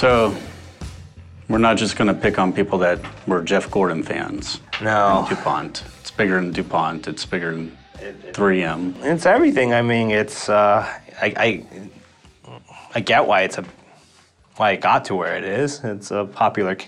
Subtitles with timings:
[0.00, 0.34] So
[1.50, 4.62] we're not just going to pick on people that were Jeff Gordon fans.
[4.80, 5.26] No.
[5.28, 5.84] DuPont.
[6.00, 7.06] It's bigger than DuPont.
[7.06, 7.76] It's bigger than
[8.32, 8.94] 3M.
[9.04, 9.74] It's everything.
[9.74, 10.90] I mean, it's uh,
[11.20, 11.66] I, I
[12.94, 13.64] I get why it's a
[14.56, 15.84] why it got to where it is.
[15.84, 16.78] It's a popular.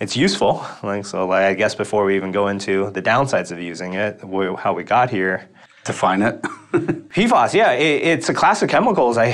[0.00, 0.64] It's useful.
[0.82, 4.22] Like so, like I guess before we even go into the downsides of using it,
[4.22, 5.50] how we got here.
[5.88, 6.42] Define it.
[7.14, 9.16] PFAS, yeah, it, it's a class of chemicals.
[9.16, 9.28] I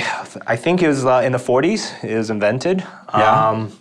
[0.47, 2.01] I think it was uh, in the 40s.
[2.01, 2.79] It was invented.
[3.13, 3.49] Yeah.
[3.49, 3.71] Um,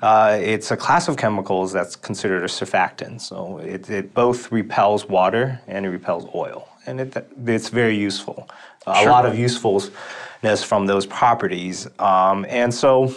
[0.00, 3.20] uh, it's a class of chemicals that's considered a surfactant.
[3.22, 8.48] So it, it both repels water and it repels oil, and it, it's very useful.
[8.86, 9.10] A Sure.
[9.10, 13.12] lot of usefulness from those properties, um, and so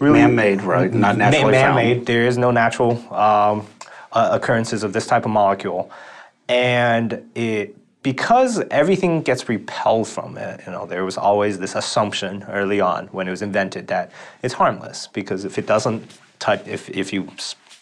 [0.00, 0.90] really Man-made, right?
[0.90, 1.76] Not naturally found.
[1.76, 2.06] man-made.
[2.06, 3.66] There is no natural um,
[4.12, 5.90] uh, occurrences of this type of molecule,
[6.48, 10.60] and it because everything gets repelled from it.
[10.66, 14.10] You know, there was always this assumption early on when it was invented that
[14.42, 17.28] it's harmless because if it doesn't touch, if if you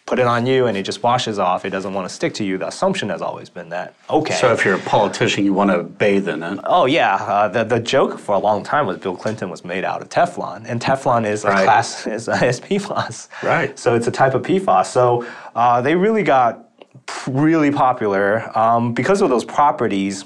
[0.07, 2.43] put it on you and it just washes off, it doesn't want to stick to
[2.45, 2.59] you.
[2.59, 4.35] The assumption has always been that okay.
[4.35, 6.59] So if you're a politician, you want to bathe in it.
[6.65, 9.85] Oh yeah, uh, the the joke for a long time was Bill Clinton was made
[9.85, 11.65] out of Teflon, and Teflon is a Right.
[11.65, 13.29] class is, is PFAS.
[13.43, 13.79] Right.
[13.79, 14.87] So it's a type of PFAS.
[14.87, 16.67] So uh, they really got
[17.27, 20.25] really popular um, because of those properties.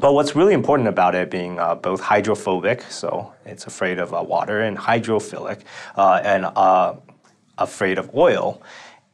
[0.00, 4.22] But what's really important about it being uh, both hydrophobic, so it's afraid of uh,
[4.22, 5.62] water, and hydrophilic,
[5.96, 6.96] uh, and uh,
[7.56, 8.60] afraid of oil,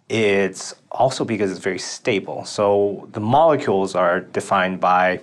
[0.09, 2.45] it's also because it's very stable.
[2.45, 5.21] So the molecules are defined by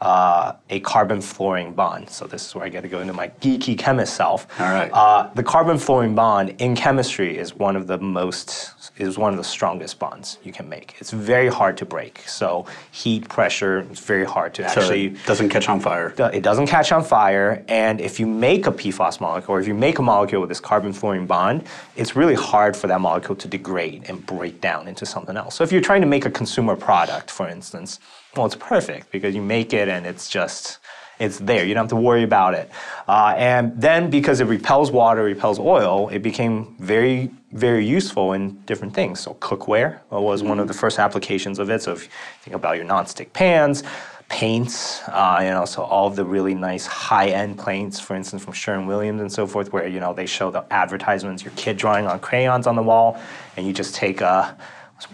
[0.00, 2.08] uh, a carbon fluorine bond.
[2.08, 4.46] So this is where I get to go into my geeky chemist self.
[4.60, 4.90] All right.
[4.92, 9.36] Uh, the carbon fluorine bond in chemistry is one of the most is one of
[9.36, 10.94] the strongest bonds you can make.
[10.98, 12.20] It's very hard to break.
[12.26, 16.14] So heat, pressure, it's very hard to So actually it doesn't catch on fire.
[16.32, 19.74] it doesn't catch on fire, and if you make a PFAS molecule, or if you
[19.74, 21.64] make a molecule with this carbon fluorine bond,
[21.96, 25.54] it's really hard for that molecule to degrade and break down into something else.
[25.54, 28.00] So if you're trying to make a consumer product, for instance,
[28.36, 30.78] well, it's perfect because you make it and it's just
[31.20, 31.66] it's there.
[31.66, 32.70] You don't have to worry about it.
[33.06, 38.58] Uh, and then because it repels water, repels oil, it became very, very useful in
[38.62, 39.20] different things.
[39.20, 41.82] So cookware was one of the first applications of it.
[41.82, 42.10] So if you
[42.42, 43.82] think about your nonstick pans,
[44.30, 48.86] paints, uh, you know, so all the really nice high-end paints, for instance, from Sherwin
[48.86, 52.18] Williams and so forth, where you know they show the advertisements, your kid drawing on
[52.20, 53.20] crayons on the wall,
[53.56, 54.56] and you just take a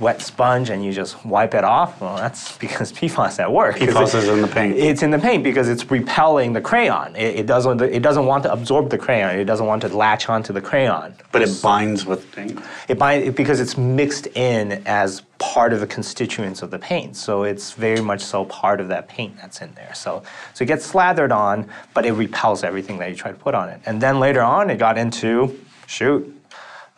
[0.00, 2.00] wet sponge and you just wipe it off.
[2.00, 3.76] Well, that's because PFAS at work.
[3.76, 4.76] PFAS it- is in the paint.
[4.76, 7.14] It's in the paint because it's repelling the crayon.
[7.16, 7.80] It, it doesn't.
[7.82, 9.38] It doesn't want to absorb the crayon.
[9.38, 11.14] It doesn't want to latch onto the crayon.
[11.32, 12.60] But it binds with paint.
[12.88, 17.16] It bind, it, because it's mixed in as part of the constituents of the paint.
[17.16, 19.92] So it's very much so part of that paint that's in there.
[19.94, 20.22] So
[20.54, 23.68] so it gets slathered on, but it repels everything that you try to put on
[23.68, 23.80] it.
[23.86, 26.32] And then later on, it got into shoot.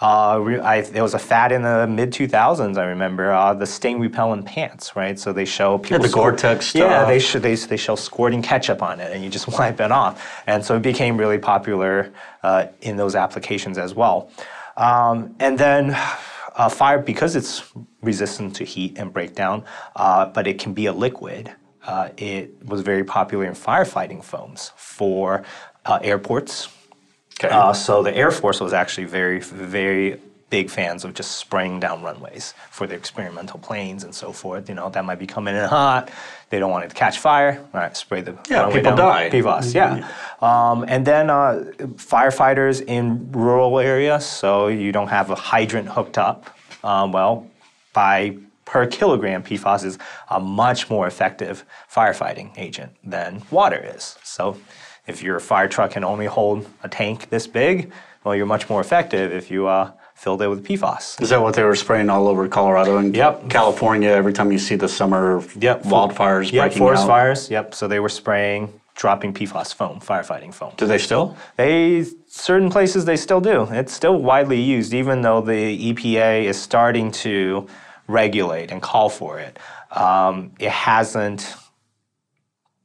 [0.01, 2.79] Uh, I, there was a fad in the mid 2000s.
[2.79, 5.19] I remember uh, the stain repellent pants, right?
[5.19, 5.99] So they show people.
[5.99, 9.31] the squirt- Gore-Tex Yeah, they sh- they they show squirting ketchup on it, and you
[9.31, 10.43] just wipe it off.
[10.47, 12.13] And so it became really popular
[12.45, 14.31] uh, in those applications as well.
[14.77, 15.91] Um, and then
[16.55, 17.65] uh, fire, because it's
[18.01, 19.65] resistant to heat and breakdown,
[19.97, 21.53] uh, but it can be a liquid.
[21.85, 25.43] Uh, it was very popular in firefighting foams for
[25.87, 26.69] uh, airports.
[27.39, 27.49] Okay.
[27.55, 32.03] Uh, so the Air Force was actually very, very big fans of just spraying down
[32.03, 34.69] runways for their experimental planes and so forth.
[34.69, 36.11] You know, that might be coming in hot.
[36.51, 37.63] They don't want it to catch fire.
[37.75, 39.09] All right, spray the Yeah, runway people down.
[39.09, 39.31] die.
[39.31, 40.09] PFAS, yeah.
[40.41, 41.65] Um, and then uh,
[41.97, 46.57] firefighters in rural areas, so you don't have a hydrant hooked up.
[46.83, 47.47] Um, well,
[47.93, 49.99] by per kilogram, PFAS is
[50.31, 54.17] a much more effective firefighting agent than water is.
[54.25, 54.57] So
[55.09, 57.91] if your fire truck can only hold a tank this big,
[58.25, 61.21] well, you're much more effective if you uh, filled it with PFAS.
[61.23, 63.49] Is that what they were spraying all over Colorado and Yep.
[63.51, 65.85] California every time you see the summer Yep.
[65.85, 67.09] wildfires Yep, breaking forest out?
[67.09, 67.51] fires.
[67.51, 67.75] Yep.
[67.75, 70.73] So they were spraying, dropping PFAS foam, firefighting foam.
[70.77, 71.37] Do they still?
[71.57, 73.63] They certain places they still do.
[73.71, 77.67] It's still widely used, even though the EPA is starting to
[78.09, 79.59] regulate and call for it.
[79.93, 81.55] Um, it hasn't.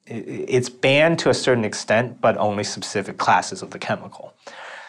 [0.05, 4.33] It's banned to a certain extent, but only specific classes of the chemical.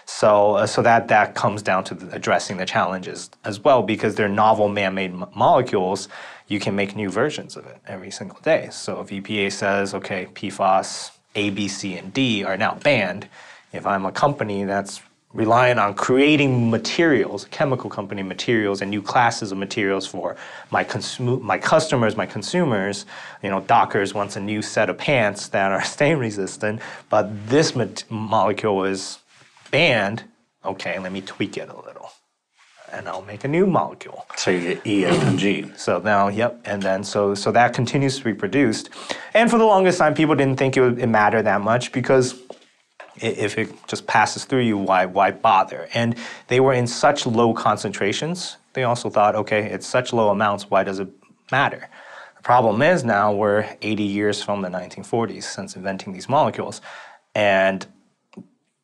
[0.07, 4.17] So, uh, so that that comes down to the, addressing the challenges as well, because
[4.17, 6.09] they're novel man-made m- molecules.
[6.47, 8.69] You can make new versions of it every single day.
[8.71, 13.29] So, if EPA says, okay, PFAS A, B, C, and D are now banned,
[13.73, 15.01] if I'm a company that's
[15.35, 20.37] relying on creating materials, chemical company materials, and new classes of materials for
[20.71, 20.87] my
[21.19, 23.05] my customers, my consumers.
[23.43, 27.77] You know, Dockers wants a new set of pants that are stain resistant, but this
[27.77, 29.19] mat- molecule is
[29.71, 30.25] banned.
[30.65, 32.11] Okay, let me tweak it a little.
[32.93, 34.25] And I'll make a new molecule.
[34.37, 35.67] So you get E, F, and G.
[35.77, 38.91] So now, yep, and then so so that continues to be produced.
[39.35, 42.41] And for the longest time, people didn't think it would it matter that much because
[43.17, 45.89] if it just passes through you, why why bother?
[45.95, 46.17] And
[46.49, 48.57] they were in such low concentrations.
[48.73, 50.71] They also thought, okay, it's such low amounts.
[50.71, 51.09] Why does it
[51.53, 51.89] matter?
[52.37, 56.81] The problem is now we're 80 years from the 1940s since inventing these molecules,
[57.35, 57.87] and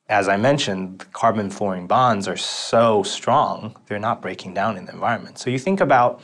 [0.09, 4.93] as I mentioned, carbon fluorine bonds are so strong, they're not breaking down in the
[4.93, 5.39] environment.
[5.39, 6.21] So you think about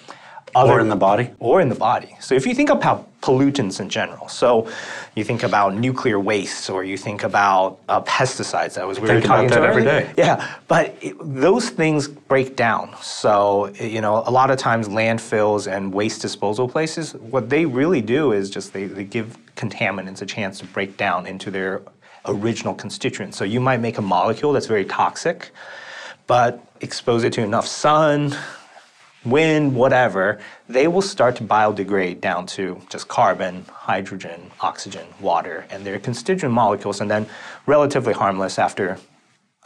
[0.56, 1.31] other Or in the body.
[1.38, 2.17] or in the body.
[2.20, 4.69] So if you think about pollutants in general, so
[5.17, 8.75] you think about nuclear waste, or you think about uh, pesticides.
[8.75, 10.12] That was we think were about that every day.
[10.17, 12.94] Yeah, but it, those things break down.
[13.02, 18.00] So you know, a lot of times landfills and waste disposal places, what they really
[18.00, 21.82] do is just they, they give contaminants a chance to break down into their
[22.26, 23.37] original constituents.
[23.37, 25.50] So you might make a molecule that's very toxic,
[26.26, 28.37] but expose it to enough sun,
[29.26, 30.38] wind, whatever,
[30.69, 36.55] they will start to biodegrade down to just carbon, hydrogen, oxygen, water, and their constituent
[36.55, 37.26] molecules, and then
[37.67, 38.99] relatively harmless after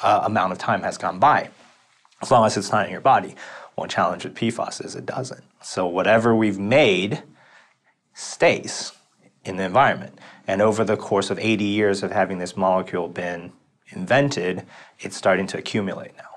[0.02, 1.50] uh, amount of time has gone by,
[2.22, 3.34] as long as it's not in your body.
[3.74, 5.44] One challenge with PFAS is it doesn't.
[5.62, 7.22] So whatever we've made
[8.14, 8.92] stays
[9.44, 10.18] in the environment.
[10.46, 13.52] And over the course of 80 years of having this molecule been
[13.88, 14.66] invented,
[14.98, 16.30] it's starting to accumulate now.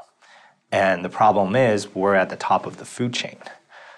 [0.73, 3.37] And the problem is, we're at the top of the food chain.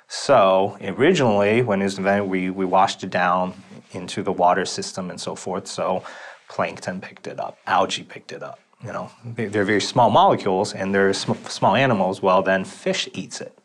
[0.10, 3.54] So originally, when it was invented, we, we washed it down
[3.94, 5.68] into the water system and so forth.
[5.68, 6.04] So
[6.50, 8.60] plankton picked it up, algae picked it up.
[8.84, 12.22] You know, they- they're very small molecules and they're sm- small animals.
[12.22, 13.58] Well, then fish eats it.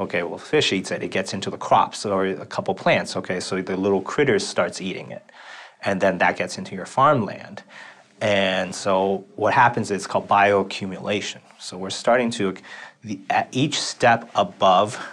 [0.00, 1.02] Okay, well, fish eats it.
[1.02, 3.16] It gets into the crops or a couple plants.
[3.16, 5.24] Okay, so the little critters starts eating it,
[5.82, 7.62] and then that gets into your farmland.
[8.20, 11.40] And so what happens is called bioaccumulation.
[11.58, 12.54] So we're starting to
[13.02, 15.04] the, at each step above,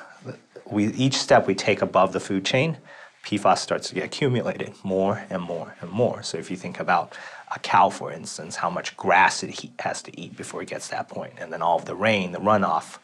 [0.65, 2.77] we each step we take above the food chain,
[3.23, 6.23] PFAS starts to get accumulated more and more and more.
[6.23, 7.15] So if you think about
[7.55, 11.07] a cow, for instance, how much grass it has to eat before it gets that
[11.07, 12.97] point, and then all of the rain, the runoff,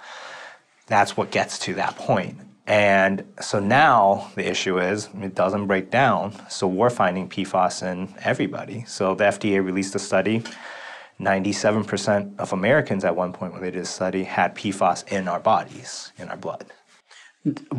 [0.87, 2.37] that's what gets to that point.
[2.67, 6.35] And so now the issue is it doesn't break down.
[6.49, 8.83] So we're finding PFAS in everybody.
[8.85, 10.43] So the FDA released a study.
[11.19, 15.39] 97% of Americans at one point when they did a study had PFAS in our
[15.39, 16.65] bodies, in our blood.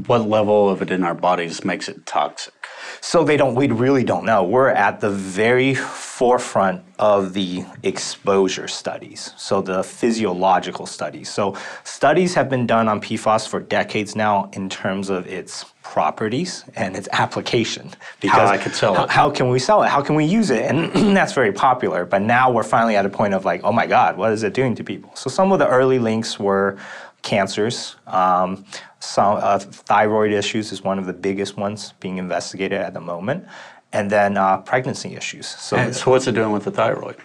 [0.06, 2.54] What level of it in our bodies makes it toxic?
[3.02, 3.54] So they don't.
[3.54, 4.42] We really don't know.
[4.42, 9.32] We're at the very forefront of the exposure studies.
[9.36, 11.28] So the physiological studies.
[11.28, 16.64] So studies have been done on PFAS for decades now in terms of its properties
[16.76, 17.90] and its application.
[18.20, 19.10] Because I could sell how, it.
[19.10, 19.88] how can we sell it?
[19.88, 20.64] How can we use it?
[20.64, 22.04] And that's very popular.
[22.04, 24.54] But now we're finally at a point of like, oh my God, what is it
[24.54, 25.14] doing to people?
[25.16, 26.78] So some of the early links were
[27.22, 27.96] cancers.
[28.06, 28.64] Um,
[28.98, 33.46] some uh, thyroid issues is one of the biggest ones being investigated at the moment,
[33.92, 35.46] and then uh, pregnancy issues.
[35.46, 37.16] So And so what's it doing with the thyroid?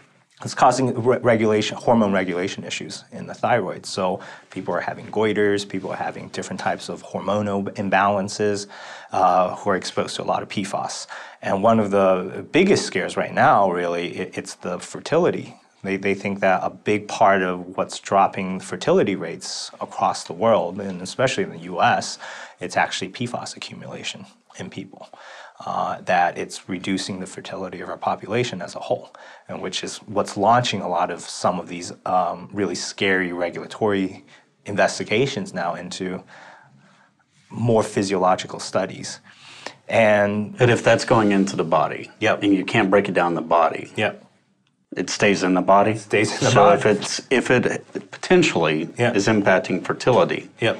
[0.43, 3.85] it's causing re- regulation, hormone regulation issues in the thyroid.
[3.85, 4.19] So
[4.49, 8.67] people are having goiters, people are having different types of hormonal imbalances
[9.11, 11.07] uh, who are exposed to a lot of PFAS.
[11.41, 15.55] And one of the biggest scares right now, really, it, it's the fertility.
[15.85, 20.79] They, they think that a big part of what's dropping fertility rates across the world,
[20.79, 22.17] and especially in the US,
[22.59, 24.25] it's actually PFAS accumulation
[24.57, 25.09] in people
[25.65, 29.13] uh, that it's reducing the fertility of our population as a whole,
[29.47, 34.25] and which is what's launching a lot of some of these um, really scary regulatory
[34.65, 36.23] investigations now into
[37.49, 39.19] more physiological studies.
[39.87, 42.43] And And if that's going into the body, Yep.
[42.43, 44.24] and you can't break it down the body, yep,
[44.95, 45.95] it stays in the body.
[45.97, 46.79] Stays in the so body.
[46.79, 49.13] if it's if it potentially Yeah.
[49.13, 50.77] is impacting fertility, yep.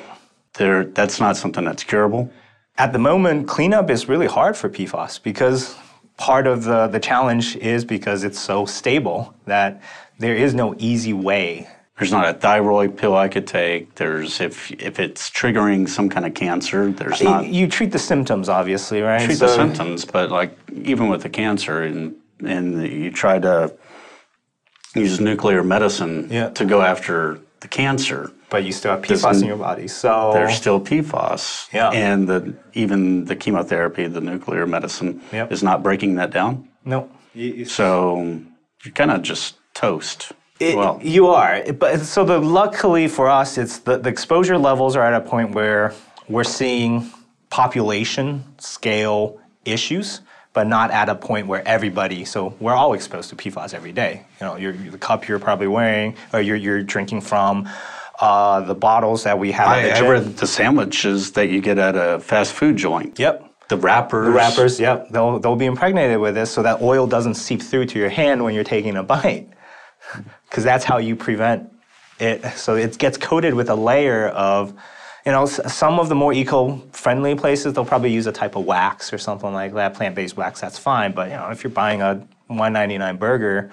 [0.53, 2.31] there that's not something that's curable.
[2.77, 5.75] At the moment, cleanup is really hard for PFAS because
[6.17, 9.81] part of the, the challenge is because it's so stable that
[10.19, 11.67] there is no easy way
[11.97, 13.95] There's not a thyroid pill I could take.
[13.95, 17.99] There's if if it's triggering some kind of cancer, there's Y- not You treat the
[18.11, 19.21] symptoms, obviously, right?
[19.25, 20.51] treat the symptoms, but like
[20.91, 22.13] even with the cancer and
[22.45, 22.65] and
[23.03, 23.71] you try to
[24.95, 26.49] use nuclear medicine Yeah.
[26.49, 30.31] to go after the cancer, But you still have Doesn't- PFAS in your body, so
[30.33, 31.67] there's still PFAS.
[31.73, 31.89] Yeah.
[31.89, 35.51] And the even the chemotherapy, the nuclear medicine Yep.
[35.51, 36.67] is not breaking that down.
[36.85, 37.09] no.
[37.65, 38.39] So
[38.83, 40.31] you're kind of just toast.
[40.59, 44.95] It- well, you are, but so the luckily for us, it's the, the exposure levels
[44.95, 45.91] are at a point where
[46.29, 47.09] we're seeing
[47.49, 50.21] population scale issues
[50.55, 52.25] but not at a point where everybody.
[52.25, 54.25] So we're all exposed to PFAS every day.
[54.39, 57.69] You know, your the cup you're probably wearing, or you're you're drinking from.
[58.17, 59.67] Uh, the bottles that we have.
[59.67, 63.19] I, the I read the sandwiches that you get at a fast food joint.
[63.19, 63.45] Yep.
[63.67, 64.27] The wrappers.
[64.27, 67.87] The wrappers, yep, they'll, they'll be impregnated with this so that oil doesn't seep through
[67.87, 69.49] to your hand when you're taking a bite.
[70.49, 71.69] Because that's how you prevent
[72.17, 72.45] it.
[72.55, 74.73] So it gets coated with a layer of,
[75.25, 78.65] you know, some of the more eco friendly places, they'll probably use a type of
[78.65, 81.13] wax or something like that, plant based wax, that's fine.
[81.13, 82.15] But, you know, if you're buying a
[82.47, 83.71] 199 burger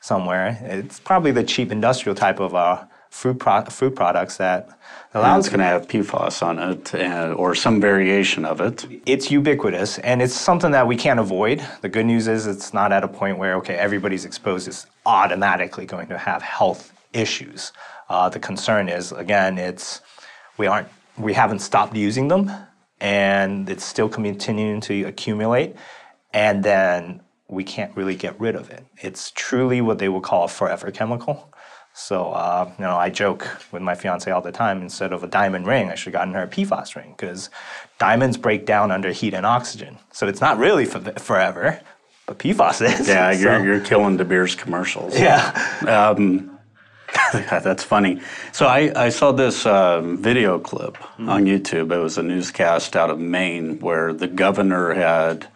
[0.00, 4.70] somewhere, it's probably the cheap industrial type of uh, food, pro- food products that
[5.12, 8.86] allows it's going to have PFAS on it uh, or some variation of it.
[9.04, 11.62] it's ubiquitous and it's something that we can't avoid.
[11.82, 15.84] The good news is it's not at a point where, okay, everybody's exposed is automatically
[15.84, 17.72] going to have health issues.
[18.08, 20.00] Uh, the concern is, again, it's
[20.58, 22.50] we aren't we haven't stopped using them
[23.00, 25.76] and it's still continuing to accumulate
[26.32, 28.84] and then we can't really get rid of it.
[28.96, 31.52] It's truly what they would call a forever chemical.
[31.96, 34.82] So, uh, you know, I joke with my fiance all the time.
[34.82, 37.50] Instead of a diamond ring, I should have gotten her a PFAS ring because
[38.00, 39.98] diamonds break down under heat and oxygen.
[40.10, 41.80] So it's not really for forever,
[42.26, 43.06] but PFAS is.
[43.08, 45.16] Yeah, you're, So- you're killing De Beers commercials.
[45.16, 46.50] yeah.
[47.14, 48.20] Yeah, That's funny.
[48.52, 51.28] So I, I saw this um, video clip Mm-hmm.
[51.28, 51.92] on YouTube.
[51.92, 55.46] It was a newscast out of Maine where the governor had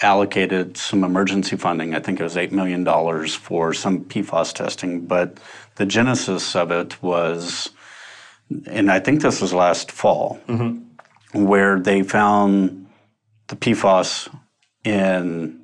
[0.00, 1.94] allocated some emergency funding.
[1.94, 2.84] I think it was $8 million
[3.28, 5.06] for some PFAS testing.
[5.06, 5.38] But
[5.76, 7.70] the genesis of it was,
[8.66, 11.44] and I think this was last fall, Mm-hmm.
[11.44, 12.86] where they found
[13.46, 14.28] the PFAS
[14.84, 15.60] in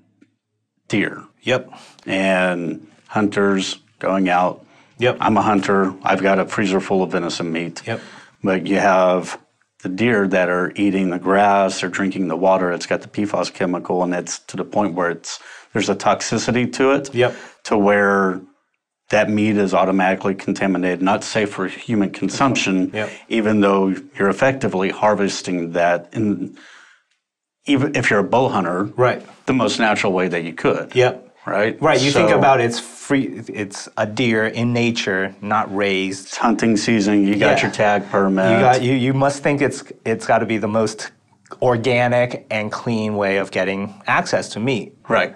[0.86, 1.72] deer Yep.
[2.06, 4.64] and hunters going out.
[4.98, 5.18] Yep.
[5.20, 5.94] I'm a hunter.
[6.02, 7.86] I've got a freezer full of venison meat.
[7.86, 8.00] Yep.
[8.42, 9.40] But you have
[9.82, 12.72] the deer that are eating the grass or drinking the water.
[12.72, 15.38] It's got the PFAS chemical, and it's to the point where it's
[15.72, 17.14] there's a toxicity to it.
[17.14, 17.36] Yep.
[17.64, 18.40] To where
[19.10, 22.90] that meat is automatically contaminated, not safe for human consumption.
[22.92, 23.10] Yep.
[23.28, 26.58] Even though you're effectively harvesting that in,
[27.66, 29.22] even if you're a bow hunter, Right.
[29.46, 30.94] the most natural way that you could.
[30.94, 31.27] Yep.
[31.48, 31.80] Right.
[31.80, 32.00] Right.
[32.00, 33.42] You think about it's free.
[33.48, 36.26] It's a deer in nature, not raised.
[36.26, 37.26] It's hunting season.
[37.26, 37.62] You got Yeah.
[37.62, 38.50] your tag permit.
[38.52, 38.92] You got you.
[38.94, 41.10] You must think it's it's got to be the most
[41.62, 45.34] organic and clean way of getting access to meat, right.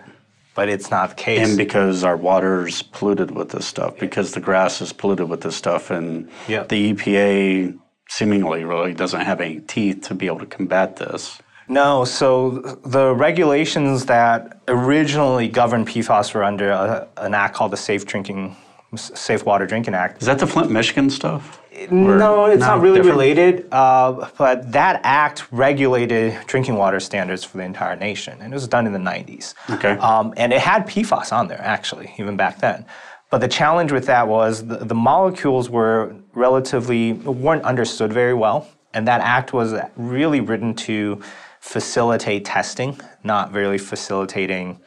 [0.54, 1.48] but it's not the case.
[1.48, 5.56] And because our water's polluted with this stuff, because the grass is polluted with this
[5.56, 6.64] stuff, and Yeah.
[6.68, 7.74] the EPA
[8.08, 11.38] seemingly really doesn't have any teeth to be able to combat this.
[11.68, 12.50] No, so
[12.84, 18.56] the regulations that originally governed PFAS were under a, an act called the Safe Drinking,
[18.96, 20.20] Safe Water Drinking Act.
[20.22, 21.60] Is that the Flint, Michigan stuff?
[21.90, 23.18] No, it's no, not really different?
[23.18, 23.68] related.
[23.72, 28.68] Uh, but that act regulated drinking water standards for the entire nation, and it was
[28.68, 29.54] done in the 90s.
[29.70, 29.92] Okay.
[29.92, 32.84] Um, and it had PFAS on there, actually, even back then.
[33.30, 38.68] But the challenge with that was the, the molecules were relatively weren't understood very well,
[38.92, 41.22] and that act was really written to
[41.62, 44.80] facilitate testing, not really facilitating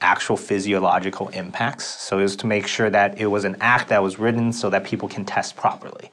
[0.00, 1.84] actual physiological impacts.
[1.84, 4.68] So it was to make sure that it was an act that was written so
[4.68, 6.10] that people can test properly.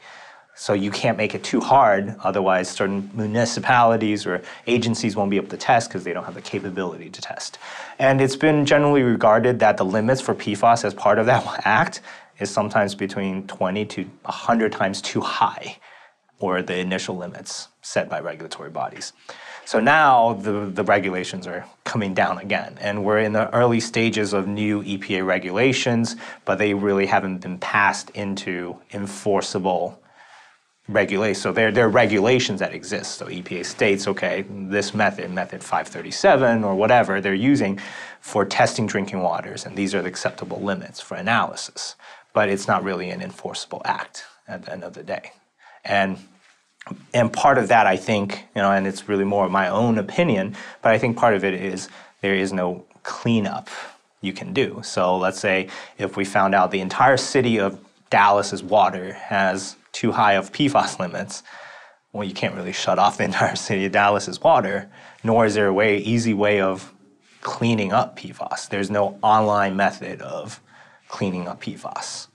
[0.53, 5.49] So you can't make it too hard, otherwise, certain municipalities or agencies won't be able
[5.49, 7.57] to test because they don't have the capability to test.
[7.97, 12.01] And it's been generally regarded that the limits for PFAS as part of that act
[12.39, 15.77] is sometimes between 20 to 100 times too high,
[16.39, 19.11] or the initial limits set by regulatory bodies.
[19.65, 24.31] So now the, the regulations are coming down again, and we're in the early stages
[24.31, 29.99] of new EPA regulations, but they really haven't been passed into enforceable
[30.87, 31.41] regulations.
[31.41, 33.17] So there, there are regulations that exist.
[33.17, 37.79] So EPA states, okay, this method, method 537 or whatever they're using
[38.21, 41.95] for testing drinking waters, and these are the acceptable limits for analysis.
[42.33, 45.31] But it's not really an enforceable act at the end of the day.
[45.83, 46.19] And
[47.13, 50.55] and part of that, I think, you know, and it's really more my own opinion,
[50.81, 51.89] but I think part of it is
[52.21, 53.69] there is no cleanup
[54.21, 54.81] you can do.
[54.83, 60.11] So let's say if we found out the entire city of Dallas's water has too
[60.11, 61.43] high of PFAS limits,
[62.11, 64.89] well, you can't really shut off the entire city of Dallas's water,
[65.23, 66.93] nor is there a way, easy way of
[67.41, 68.69] cleaning up PFAS.
[68.69, 70.59] There's no online method of
[71.07, 72.27] cleaning up PFAS.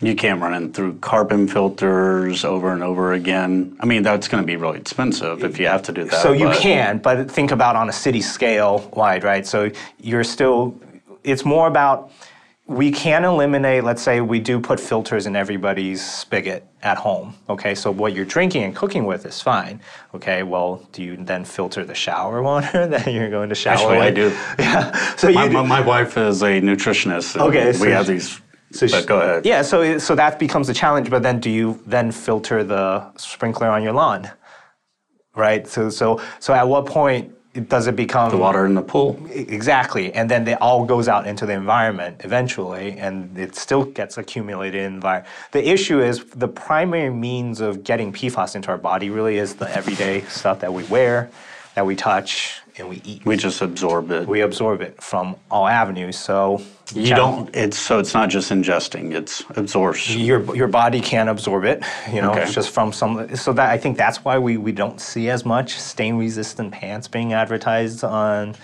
[0.00, 3.76] You can't run it through carbon filters over and over again.
[3.80, 6.22] I mean, that's going to be really expensive if you have to do that.
[6.22, 9.44] So you but- can, but think about on a city scale wide, right?
[9.44, 10.80] So you're still,
[11.24, 12.12] it's more about
[12.68, 17.34] we can eliminate, let's say we do put filters in everybody's spigot at home.
[17.48, 19.80] Okay, so what you're drinking and cooking with is fine.
[20.14, 23.98] Okay, well, do you then filter the shower water that you're going to shower Actually,
[23.98, 24.28] I do.
[24.58, 27.40] Yeah, so My, you my, my wife is a nutritionist.
[27.40, 28.40] Okay, we have these.
[28.70, 29.46] So but go ahead.
[29.46, 31.10] Yeah, so so that becomes a challenge.
[31.10, 34.30] But then, do you then filter the sprinkler on your lawn?
[35.34, 35.66] Right.
[35.66, 37.34] So so so at what point
[37.68, 39.18] does it become The water in the pool.
[39.30, 44.18] Exactly, and then it all goes out into the environment eventually, and it still gets
[44.18, 45.32] accumulated in the environment.
[45.52, 49.74] The issue is the primary means of getting PFAS into our body really is the
[49.74, 51.30] everyday stuff that we wear,
[51.74, 53.24] that we touch, and we eat.
[53.24, 54.28] We just absorb it.
[54.28, 56.18] We absorb it from all avenues.
[56.18, 56.62] So
[56.94, 57.54] you don't.
[57.54, 59.12] It's so it's not just ingesting.
[59.14, 60.20] It's absorption.
[60.20, 61.82] your your body can absorb it,
[62.12, 62.42] you know, Okay.
[62.42, 63.34] it's just from some.
[63.36, 67.08] So that I think that's why we, we don't see as much stain resistant pants
[67.08, 68.54] being advertised on,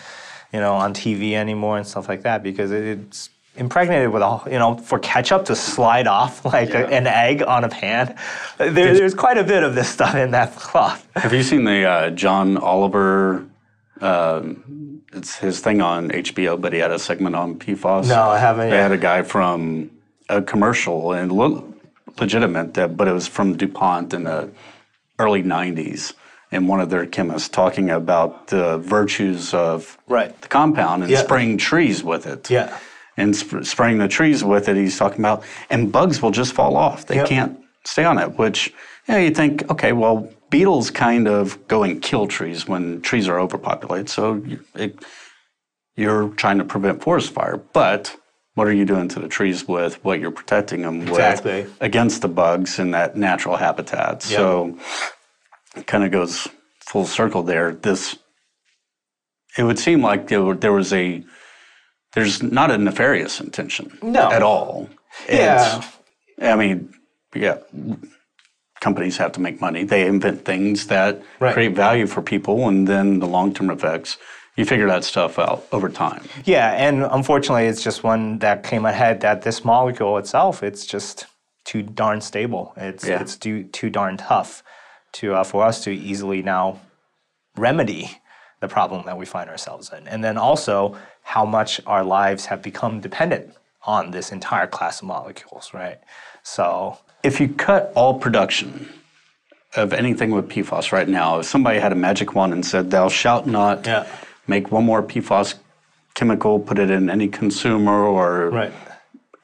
[0.53, 4.43] you know, on TV anymore and stuff like that because it, it's impregnated with all
[4.51, 8.17] you know for ketchup to slide off like a- an egg on a pan.
[8.59, 11.07] There, there's quite a bit of this stuff in that cloth.
[11.17, 13.47] Have you seen the uh, John Oliver?
[14.01, 18.09] Um, it's his thing on HBO, but he had a segment on PFAS.
[18.09, 18.83] No, I haven't They yet.
[18.83, 19.91] had a guy from
[20.29, 21.73] a commercial and lo-
[22.19, 24.51] legitimate, that, but it was from DuPont in the
[25.19, 26.13] early '90s,
[26.51, 30.39] and one of their chemists talking about the virtues of Right.
[30.41, 31.23] the compound and Yeah.
[31.23, 32.51] spraying trees with it.
[32.51, 32.71] Yeah.
[33.17, 34.75] and sp- spraying the trees with it.
[34.77, 37.07] He's talking about, and bugs will just fall off.
[37.07, 37.27] They Yep.
[37.29, 38.37] can't stay on it.
[38.37, 38.75] Which,
[39.07, 43.27] you know, you think, okay, well, beetles kind of go and kill trees when trees
[43.27, 44.09] are overpopulated.
[44.09, 44.93] So you, it,
[45.97, 48.15] you're trying to prevent forest fire, but
[48.55, 51.63] what are you doing to the trees with what you're protecting them Exactly.
[51.63, 54.23] with against the bugs in that natural habitat?
[54.23, 54.79] So
[55.77, 56.47] it kind of goes
[56.79, 57.73] full circle there.
[57.75, 58.17] This
[59.59, 61.25] it would seem like there, there was a
[62.13, 64.31] there's not a nefarious intention No.
[64.31, 64.89] at all.
[65.29, 65.83] Yeah.
[66.41, 66.95] I mean,
[67.35, 67.59] yeah,
[68.85, 69.83] companies have to make money.
[69.85, 71.55] They invent things that Right.
[71.55, 74.11] create value for people, and then the long term effects.
[74.57, 76.23] You figure that stuff out over time.
[76.45, 81.27] Yeah, and unfortunately, it's just one that came ahead that this molecule itself, it's just
[81.71, 82.65] too darn stable.
[82.77, 83.21] It's Yeah.
[83.23, 84.63] it's too too darn tough
[85.19, 86.65] to uh, for us to easily now
[87.67, 88.05] remedy
[88.61, 90.77] the problem that we find ourselves in, and then also
[91.35, 93.47] how much our lives have become dependent
[93.97, 95.99] on this entire class of molecules, right?
[96.43, 98.89] So If you cut all production
[99.75, 103.09] of anything with PFAS right now, if somebody had a magic wand and said, "Thou
[103.09, 104.07] shalt not Yeah.
[104.47, 105.55] make one more PFAS
[106.15, 108.71] chemical, put it in any consumer or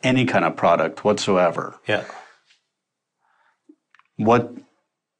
[0.02, 2.04] any kind of product whatsoever," yeah,
[4.16, 4.52] what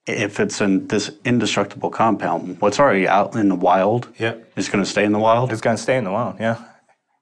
[0.06, 2.60] if it's in this indestructible compound?
[2.60, 4.34] What's already out in the wild yeah.
[4.56, 5.50] is going to stay in the wild.
[5.52, 6.56] It's going to stay in the wild, yeah.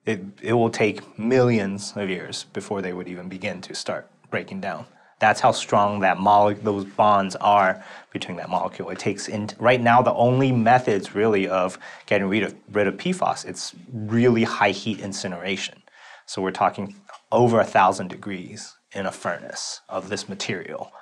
[0.04, 4.60] It, it will take millions of years before they would even begin to start breaking
[4.60, 4.86] down.
[5.20, 8.90] That's how strong that mole- those bonds are between that molecule.
[8.90, 12.96] It takes in right now the only methods really of getting rid of rid of
[12.96, 13.44] PFAS.
[13.44, 15.82] It's really high heat incineration.
[16.26, 16.94] So we're talking
[17.32, 20.92] over a thousand degrees in a furnace of this material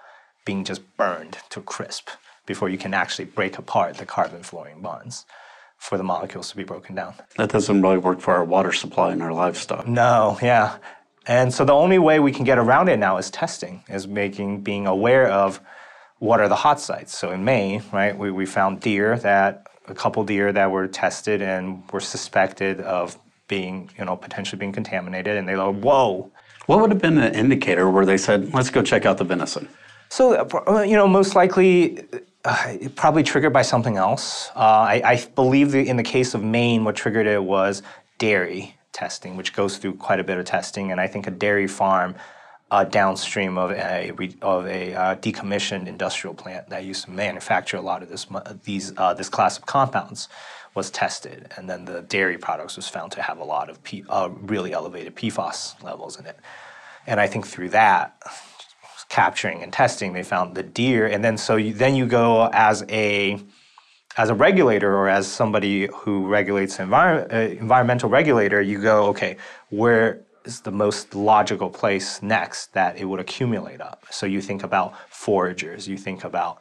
[0.44, 2.08] being just burned to crisp
[2.46, 5.26] before you can actually break apart the carbon fluorine bonds
[5.78, 7.14] for the molecules to be broken down.
[7.36, 9.86] That doesn't really work for our water supply and our livestock.
[9.86, 10.78] No, yeah.
[11.26, 14.60] And so the only way we can get around it now is testing, is making
[14.60, 15.60] being aware of
[16.18, 17.16] what are the hot sites.
[17.16, 21.42] So in May, right, we, we found deer that a couple deer that were tested
[21.42, 26.30] and were suspected of being, you know, potentially being contaminated, and they go, whoa.
[26.66, 29.68] What would have been an indicator where they said, "Let's go check out the venison"?
[30.08, 32.04] So, uh, you know, most likely,
[32.44, 34.50] uh, probably triggered by something else.
[34.56, 37.82] Uh, I, I believe in the case of Maine, what triggered it was
[38.18, 41.68] dairy testing, which goes through quite a bit of testing, and I think a dairy
[41.68, 42.14] farm
[42.70, 44.10] uh, downstream of a
[44.42, 48.26] of a uh, decommissioned industrial plant that used to manufacture a lot of this
[48.64, 50.28] these uh, this class of compounds
[50.74, 54.04] was tested, and then the dairy products was found to have a lot of P,
[54.08, 56.38] uh, really elevated PFAS levels in it,
[57.06, 58.16] and I think through that
[59.08, 62.84] capturing and testing, they found the deer, and then so you, then you go as
[62.88, 63.38] a
[64.16, 69.36] as a regulator or as somebody who regulates envir- uh, environmental regulator, you go, okay,
[69.68, 74.06] where is the most logical place next that it would accumulate up?
[74.10, 76.60] So you think about foragers, you think about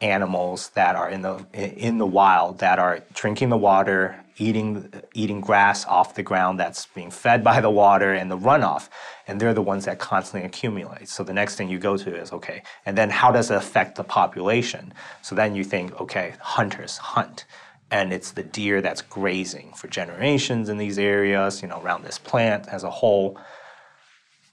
[0.00, 5.40] animals that are in the in the wild that are drinking the water, eating eating
[5.40, 8.88] grass off the ground that's being fed by the water and the runoff,
[9.26, 11.08] and they're the ones that constantly accumulate.
[11.08, 13.96] So the next thing you go to is okay, and then how does it affect
[13.96, 14.92] the population?
[15.22, 17.44] So then you think, okay, hunters hunt,
[17.90, 22.18] and it's the deer that's grazing for generations in these areas, you know, around this
[22.18, 23.38] plant as a whole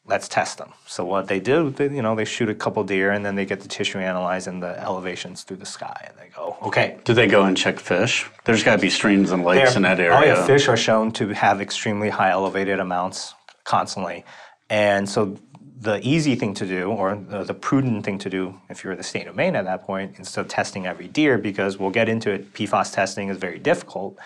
[0.06, 0.74] let's test them.
[0.86, 3.46] So what they do, they, you know, they shoot a couple deer and then they
[3.46, 6.98] get the tissue analyzed and the elevations through the sky, and they go, okay.
[7.06, 8.26] Do they go and check fish?
[8.44, 10.18] There's got to be streams and lakes in that area.
[10.18, 14.26] Oh yeah, fish are shown to have extremely high elevated amounts constantly,
[14.70, 15.38] and so
[15.80, 19.04] the easy thing to do, or the, the prudent thing to do, if you're the
[19.04, 22.32] state of Maine at that point, instead of testing every deer, because we'll get into
[22.32, 24.18] it, PFAS testing is very difficult,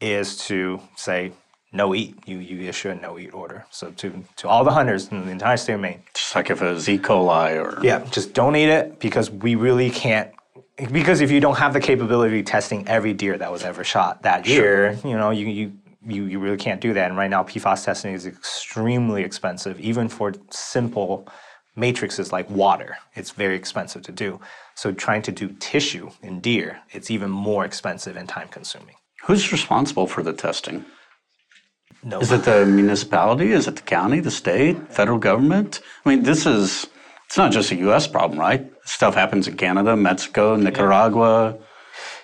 [0.00, 1.32] is to say
[1.72, 2.16] no eat.
[2.26, 3.66] You you issue a no eat order.
[3.70, 6.62] So to to all the hunters in the entire state of Maine, Just like if
[6.62, 6.98] it was E.
[6.98, 10.30] coli or yeah, just don't eat it because we really can't.
[10.92, 14.22] Because if you don't have the capability of testing every deer that was ever shot
[14.22, 15.72] that year, you know you you.
[16.08, 17.08] You, you really can't do that.
[17.08, 21.26] And right now, PFAS testing is extremely expensive, even for simple
[21.74, 22.96] matrices like water.
[23.16, 24.38] It's very expensive to do.
[24.76, 28.94] So, trying to do tissue in deer, it's even more expensive and time consuming.
[29.24, 30.84] Who's responsible for the testing?
[32.06, 32.20] No.
[32.20, 33.50] Is it the municipality?
[33.50, 35.80] Is it the county, the state, federal government?
[36.04, 36.86] I mean, this is,
[37.26, 38.64] it's not just a US problem, right?
[38.84, 41.58] Stuff happens in Canada, Mexico, Nicaragua.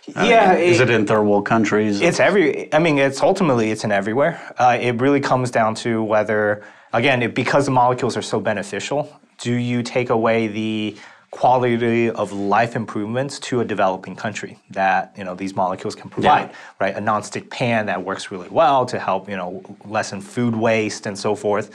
[0.06, 2.00] yeah, Is it in third world countries?
[2.00, 2.72] It's every.
[2.72, 4.40] I mean, it's ultimately it's in everywhere.
[4.56, 9.20] Uh, it really comes down to whether, again, it, because the molecules are so beneficial,
[9.38, 10.96] do you take away the
[11.32, 16.52] quality of life improvements to a developing country that you know these molecules can provide?
[16.78, 21.06] Right, a nonstick pan that works really well to help you know lessen food waste
[21.06, 21.70] and so forth.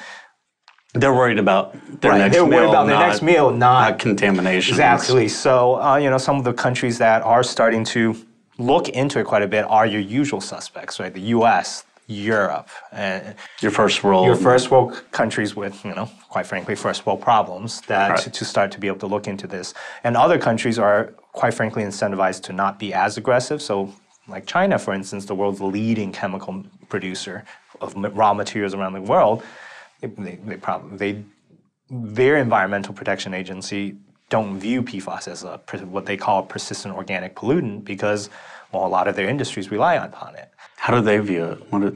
[0.93, 2.57] They're worried about their Right, next they're meal.
[2.59, 4.73] worried about their not- next meal, not not contamination.
[4.73, 5.27] Exactly.
[5.27, 8.15] So, uh, you know, some of the countries that are starting to
[8.57, 11.13] look into it quite a bit are your usual suspects, right?
[11.13, 14.25] The U.S., Europe, and Your first world.
[14.25, 18.19] your first world countries with, you know, quite frankly, first world problems that Right.
[18.19, 19.73] to, to start to be able to look into this.
[20.05, 23.61] And other countries are, quite frankly, incentivized to not be as aggressive.
[23.61, 23.93] So,
[24.27, 27.43] like China, for instance, the world's leading chemical producer
[27.81, 29.43] of raw materials around the world,
[30.01, 31.23] they, they, probably they
[31.89, 33.95] their environmental protection agency
[34.29, 38.29] don't view PFAS as a what they call a persistent organic pollutant because
[38.73, 40.51] well a lot of their industries rely upon it.
[40.87, 41.57] How do they view it?
[41.69, 41.93] What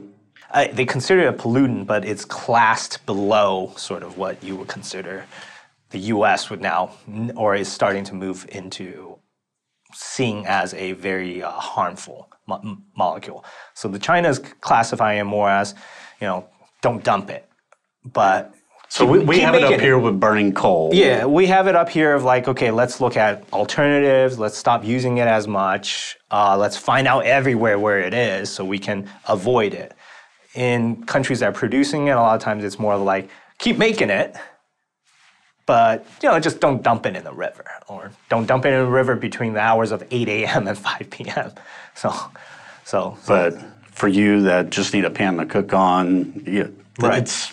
[0.50, 4.68] Uh, they consider it a pollutant, but it's classed below sort of what you would
[4.68, 5.24] consider
[5.88, 6.50] the U.S.
[6.50, 6.90] would now,
[7.34, 9.16] or is starting to move into
[9.94, 13.46] seeing as a very uh, harmful mo- molecule.
[13.72, 15.74] So the China's classifying it more as,
[16.20, 16.46] you know,
[16.82, 17.48] don't dump it,
[18.04, 18.52] but
[18.92, 19.80] so we, we have it up it.
[19.80, 20.90] here with burning coal.
[20.92, 24.38] yeah, we have it up here of like, okay, let's look at alternatives.
[24.38, 26.18] Let's stop using it as much.
[26.30, 29.94] Uh, let's find out everywhere where it is so we can avoid it.
[30.54, 34.10] In countries that are producing it, a lot of times it's more like, keep making
[34.10, 34.36] it,
[35.64, 38.84] but you know, just don't dump it in the river, or don't dump it in
[38.84, 40.68] the river between the hours of 8 a.m.
[40.68, 41.52] and 5 p.m.
[41.94, 42.12] So,
[42.84, 43.54] so But
[43.90, 46.66] for you that just need a pan to cook on, yeah,
[46.98, 47.22] Right.
[47.22, 47.52] it's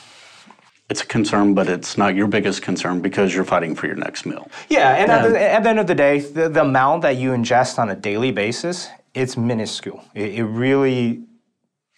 [0.89, 4.25] it's a concern, but it's not your biggest concern because you're fighting for your next
[4.25, 4.49] meal.
[4.69, 7.31] Yeah, and At, the, at the end of the day, the, the amount that you
[7.31, 10.03] ingest on a daily basis, it's minuscule.
[10.15, 11.23] It, it really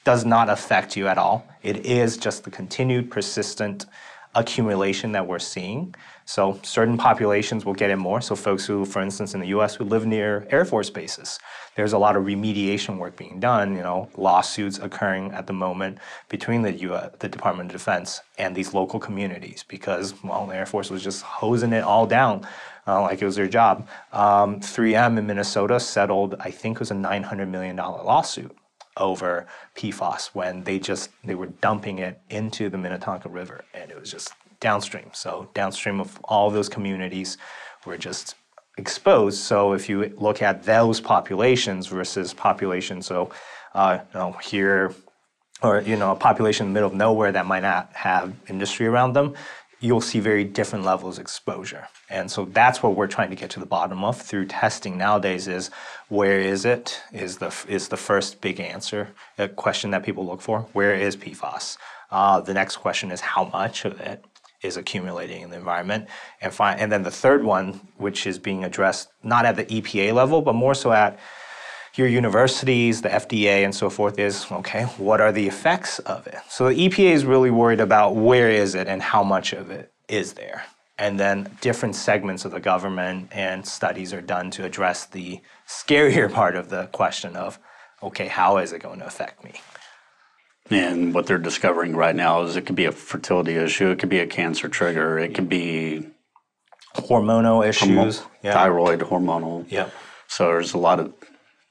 [0.04, 1.46] does not affect you at all.
[1.64, 3.86] It is just the continued persistent
[4.36, 5.96] accumulation that we're seeing.
[6.32, 8.22] So certain populations will get it more.
[8.22, 9.76] So folks who, for instance, in the U.S.
[9.76, 11.38] who live near Air Force bases,
[11.76, 13.76] there's a lot of remediation work being done.
[13.76, 15.98] You know, lawsuits occurring at the moment
[16.30, 20.66] between the U.S., the Department of Defense and these local communities because, well, the Air
[20.66, 22.48] Force was just hosing it all down.
[22.88, 23.86] Uh, like it was their job.
[24.14, 28.56] Um, 3M in Minnesota settled, I think it was a $900 million lawsuit
[28.96, 34.00] over PFAS when they just they were dumping it into the Minnetonka River and it
[34.00, 35.10] was just downstream.
[35.12, 37.38] So downstream of all those communities
[37.86, 38.36] were just
[38.78, 39.40] exposed.
[39.40, 43.32] So if you look at those populations versus populations, so
[43.76, 44.96] uh, you know here
[45.62, 48.88] or you know a population in the middle of nowhere that might not have industry
[48.88, 49.36] around them
[49.84, 51.88] you'll see very different levels of exposure.
[52.10, 55.48] And so that's what we're trying to get to the bottom of through testing nowadays
[55.48, 55.72] is
[56.08, 57.02] where is it?
[57.12, 60.60] Is the is the first big answer a question that people look for.
[60.74, 61.78] Where is pfas
[62.12, 64.24] uh, the next question is how much of it
[64.62, 66.08] is accumulating in the environment
[66.42, 70.14] and fi- and then the third one which is being addressed not at the epa
[70.14, 71.20] level but more so at
[71.96, 76.38] your universities, the FDA, and so forth is okay, what are the effects of it?
[76.50, 79.92] So the EPA is really worried about where is it and how much of it
[80.08, 80.64] is there.
[80.98, 86.32] And then different segments of the government and studies are done to address the scarier
[86.40, 87.60] part of the question of
[88.04, 89.54] okay, how is it going to affect me?
[90.72, 94.10] And what they're discovering right now is it could be a fertility issue, it could
[94.10, 96.08] be a cancer trigger, it could be
[96.96, 98.22] Hormonal issues.
[98.44, 98.54] yeah.
[98.54, 99.66] thyroid, hormonal.
[99.70, 99.90] Yeah.
[100.28, 101.14] So there's a lot of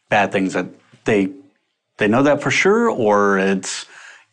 [0.08, 0.66] bad things that
[1.04, 1.30] they
[1.98, 3.86] they know that for sure, or it's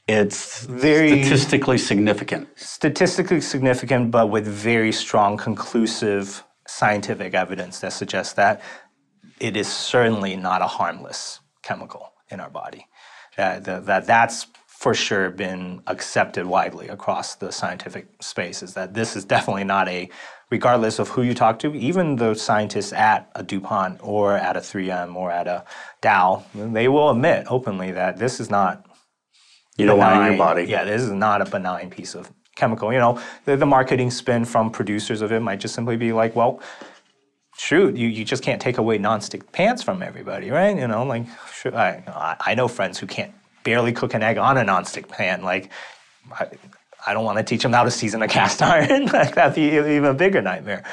[0.07, 2.47] It's Very- statistically significant.
[2.55, 8.61] statistically significant, but with very strong, conclusive scientific evidence that suggests that
[9.39, 12.87] it is certainly not a harmless chemical in our body.
[13.37, 18.93] That, that, that that's for sure been accepted widely across the scientific space is that
[18.93, 20.09] this is definitely not a
[20.51, 24.59] regardless of who you talk to even the scientists at a DuPont or at a
[24.59, 25.63] 3M or at a
[26.01, 28.85] Dow they will admit openly that this is not
[29.77, 30.63] You don't want it in your body.
[30.65, 32.91] Yeah, this is not a benign piece of chemical.
[32.91, 36.35] You know, the, the marketing spin from producers of it might just simply be like,
[36.35, 36.59] well,
[37.57, 40.77] shoot, you, you just can't take away nonstick pans from everybody, right?
[40.77, 42.03] You know, like, shoot, I,
[42.39, 45.41] I- know friends who can't barely cook an egg on a nonstick pan.
[45.43, 45.69] Like,
[46.39, 46.47] I,
[47.05, 49.07] I don't want to teach them how to season a cast iron.
[49.07, 50.83] like, that'd be even a bigger nightmare.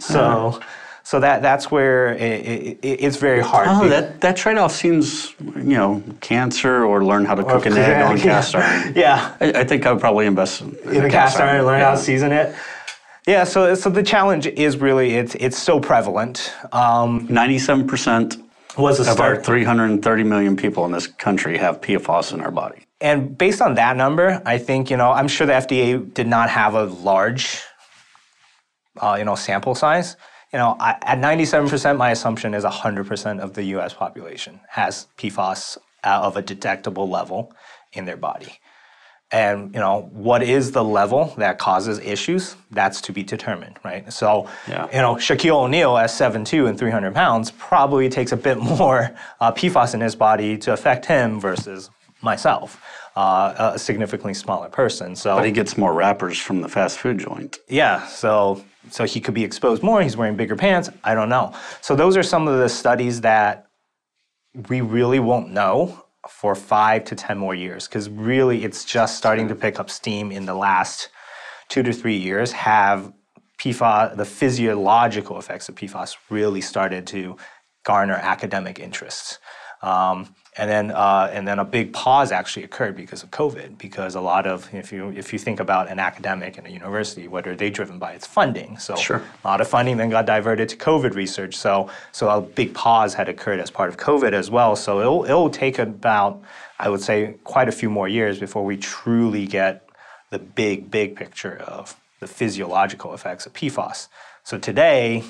[0.00, 0.62] So, hmm.
[1.04, 3.68] so that, that's where it, it, it- it's very hard.
[3.70, 7.74] Oh, that, that trade off seems, you know, cancer or learn how to cook an
[7.74, 8.22] egg on yeah.
[8.22, 8.92] cast iron.
[8.96, 9.36] Yeah.
[9.40, 11.92] I, I think I would probably invest in, in the cast iron and learn how
[11.92, 12.54] to season it.
[13.26, 16.52] Yeah, so so the challenge is really it's it's so prevalent.
[16.72, 18.42] Um, 97%
[18.76, 22.86] was a of our 330 million people in this country have PFOS in our body.
[23.00, 26.50] and based on that number, I think you know I'm sure the FDA did not
[26.50, 27.62] have a large,
[29.00, 30.16] uh, you know, sample size.
[30.52, 33.92] You know, I, at 97%, my assumption is 100% of the U.S.
[33.92, 37.52] population has PFAS uh, of a detectable level
[37.92, 38.60] in their body.
[39.34, 42.54] And you know what is the level that causes issues?
[42.70, 44.10] That's to be determined, right?
[44.12, 44.86] So, Yeah.
[44.92, 49.50] you know, Shaquille O'Neal at 7'2 and 300 pounds probably takes a bit more uh,
[49.50, 51.90] PFAS in his body to affect him versus
[52.22, 52.80] myself,
[53.16, 55.16] uh, a significantly smaller person.
[55.16, 57.58] So, But he gets more wrappers from the fast food joint.
[57.68, 60.00] yeah, so so he could be exposed more.
[60.02, 60.90] He's wearing bigger pants.
[61.02, 61.52] I don't know.
[61.80, 63.66] So those are some of the studies that
[64.68, 69.48] we really won't know for five to ten more years because really it's just starting
[69.48, 71.10] to pick up steam in the last
[71.68, 72.52] two to three years.
[72.52, 73.12] Have
[73.60, 77.36] PFAS, the physiological effects of PFAS, really started to
[77.84, 79.38] garner academic interest.
[79.82, 83.76] Um, and then, uh, and then a big pause actually occurred because of COVID.
[83.76, 87.26] Because a lot of, if you if you think about an academic and a university,
[87.26, 88.12] what are they driven by?
[88.12, 88.78] It's funding.
[88.78, 89.20] So Sure.
[89.44, 91.56] a lot of funding then got diverted to COVID research.
[91.56, 94.76] So so a big pause had occurred as part of COVID as well.
[94.76, 96.40] So it'll it'll take about,
[96.78, 99.88] I would say, quite a few more years before we truly get
[100.30, 104.08] the big big picture of the physiological effects of PFAS.
[104.44, 105.24] So today,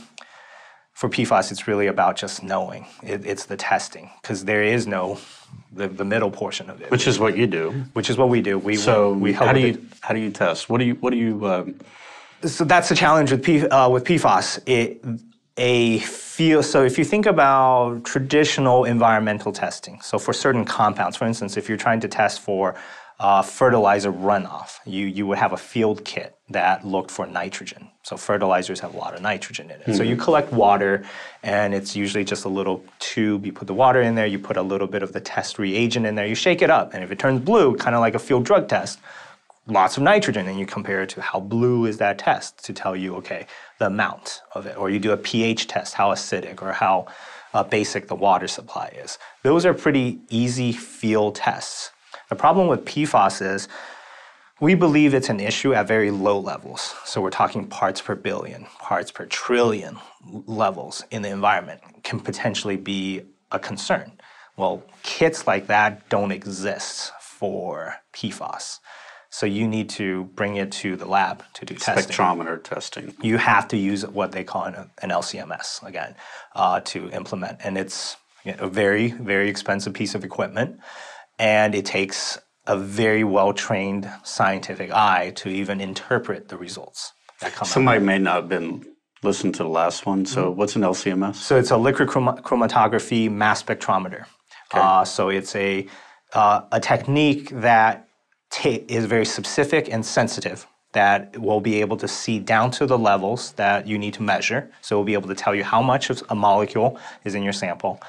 [0.94, 2.86] for PFAS, it's really about just knowing.
[3.02, 5.18] It, it's the testing because there is no
[5.72, 7.70] the, the middle portion of it, Which is what you do.
[7.92, 8.58] which is what we do.
[8.58, 10.70] We So we help how do you how do you test?
[10.70, 11.80] What do you what do you um,
[12.44, 14.60] so that's the challenge with P, uh, with PFAS.
[14.66, 15.02] It,
[15.56, 21.26] a feel so if you think about traditional environmental testing, so for certain compounds, for
[21.26, 22.74] instance, if you're trying to test for
[23.20, 27.88] uh, fertilizer runoff, you you would have a field kit that looked for nitrogen.
[28.02, 29.96] So fertilizers have a lot of nitrogen in it.
[29.96, 31.02] So you collect water,
[31.42, 33.46] and it's usually just a little tube.
[33.46, 36.04] You put the water in there, you put a little bit of the test reagent
[36.04, 38.18] in there, you shake it up, and if it turns blue, kind of like a
[38.18, 38.98] field drug test,
[39.66, 42.94] lots of nitrogen and you compare it to how blue is that test to tell
[42.94, 43.46] you okay
[43.78, 47.06] the amount of it or you do a ph test how acidic or how
[47.54, 51.92] uh, basic the water supply is those are pretty easy field tests
[52.28, 53.68] the problem with pfas is
[54.60, 56.94] we believe it's an issue at very low levels.
[57.04, 62.76] So we're talking parts per billion parts per trillion levels in the environment can potentially
[62.76, 64.12] be a concern.
[64.56, 68.78] Well kits like that don't exist for pfas
[69.34, 72.14] so you need to bring it to the lab to do testing.
[72.14, 73.12] spectrometer testing?
[73.20, 76.14] You have to use what they call an, an LCMS again
[76.54, 80.78] uh, to implement, and it's a very very expensive piece of equipment,
[81.36, 87.52] and it takes a very well trained scientific eye to even interpret the results that
[87.52, 87.68] come out.
[87.68, 88.84] Somebody may not have been
[89.22, 90.24] listened to the last one.
[90.26, 90.58] So Mm-hmm.
[90.58, 91.36] what's an LCMS?
[91.36, 94.26] So it's a liquid chroma- chromatography mass spectrometer.
[94.72, 95.86] Uh, so it's a
[96.32, 98.08] uh, a technique that
[98.50, 102.98] ta- is very specific and sensitive that will be able to see down to the
[102.98, 104.68] levels that you need to measure.
[104.80, 107.42] So it will be able to tell you how much of a molecule is in
[107.44, 108.00] your sample.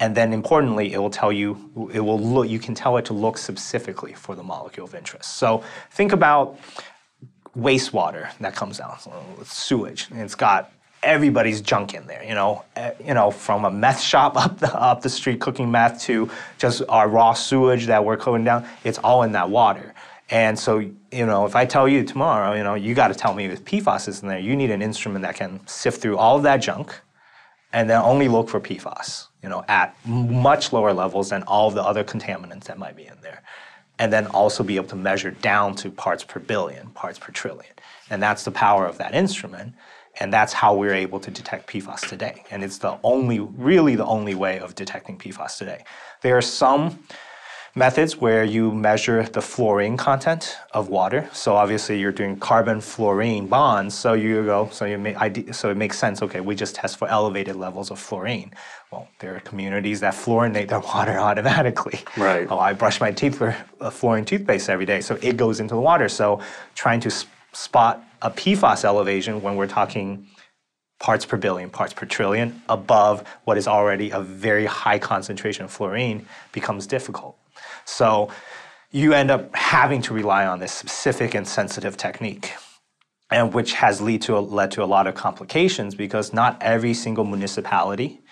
[0.00, 3.12] And then importantly, it will tell you, it will look, you can tell it to
[3.12, 5.36] look specifically for the molecule of interest.
[5.36, 6.58] So think about
[7.56, 9.06] wastewater that comes out,
[9.44, 12.22] sewage, and it's got everybody's junk in there.
[12.22, 15.70] You know, eh, you know, from a meth shop up the up the street cooking
[15.70, 18.66] meth to just our raw sewage that we're cooking down.
[18.84, 19.94] It's all in that water.
[20.30, 23.32] And so, you know, if I tell you tomorrow, you know, you got to tell
[23.32, 26.36] me if PFAS is in there, you need an instrument that can sift through all
[26.36, 27.00] of that junk
[27.72, 31.74] and then only look for PFAS, you know, at much lower levels than all of
[31.74, 33.42] the other contaminants that might be in there.
[33.98, 37.72] and then also be able to measure down to parts per billion, parts per trillion.
[38.10, 39.74] And that's the power of that instrument.
[40.20, 42.44] And that's how we're able to detect PFAS today.
[42.50, 45.84] And it's the only, really the only way of detecting PFAS today.
[46.22, 46.98] There are some
[47.78, 51.28] methods where you measure the fluorine content of water.
[51.32, 53.94] So obviously you're doing carbon fluorine bonds.
[53.94, 56.20] So you go, so you make, so it makes sense.
[56.20, 58.52] Okay, we just test for elevated levels of fluorine.
[58.90, 62.00] Well, there are communities that fluorinate their water automatically.
[62.16, 62.48] Right.
[62.50, 65.74] Oh, I brush my teeth with a fluorine toothpaste every day, so it goes into
[65.74, 66.08] the water.
[66.08, 66.40] So
[66.74, 67.10] trying to
[67.52, 70.26] spot a PFAS elevation when we're talking
[70.98, 75.70] parts per billion, parts per trillion above what is already a very high concentration of
[75.70, 77.37] fluorine becomes difficult.
[77.88, 78.30] So
[78.90, 82.52] you end up having to rely on this specific and sensitive technique.
[83.30, 87.24] And which has lead to, led to a lot of complications because not every single
[87.26, 88.22] municipality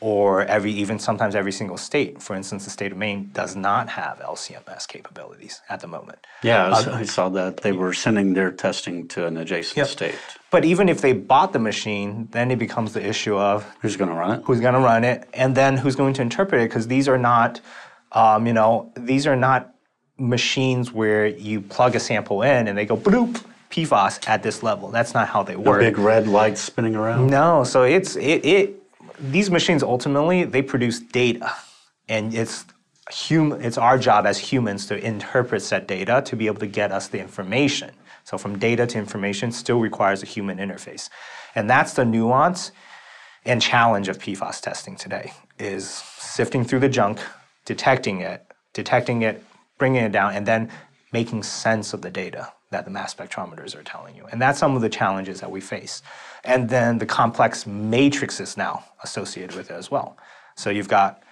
[0.00, 3.88] or every even sometimes every single state, for instance, the state of Maine does not
[3.88, 6.18] have LCMS capabilities at the moment.
[6.42, 9.86] Yeah, I, uh, I saw that they were sending their testing to an adjacent Yep.
[9.86, 10.18] state.
[10.50, 14.10] But even if they bought the machine, then it becomes the issue of Who's going
[14.10, 14.42] to run it?
[14.44, 17.18] who's going to run it, and then who's going to interpret it, because these are
[17.18, 17.62] not,
[18.14, 19.74] um, you know, these are not
[20.16, 24.90] machines where you plug a sample in and they go bloop PFAS at this level.
[24.90, 25.80] That's not how they work.
[25.80, 27.26] Big red lights spinning around.
[27.26, 28.82] No, so it's it, it
[29.18, 31.52] these machines ultimately they produce data,
[32.08, 32.64] and it's
[33.10, 36.92] hum, it's our job as humans to interpret that data to be able to get
[36.92, 37.90] us the information.
[38.22, 41.10] So from data to information still requires a human interface,
[41.56, 42.70] and that's the nuance
[43.44, 47.20] and challenge of PFAS testing today is sifting through the junk,
[47.64, 49.42] detecting it, detecting it,
[49.78, 50.70] bringing it down, and then
[51.12, 54.26] making sense of the data that the mass spectrometers are telling you.
[54.26, 56.02] And that's some of the challenges that we face.
[56.44, 60.16] And then the complex matrices now associated with it as well.
[60.56, 61.22] So you've got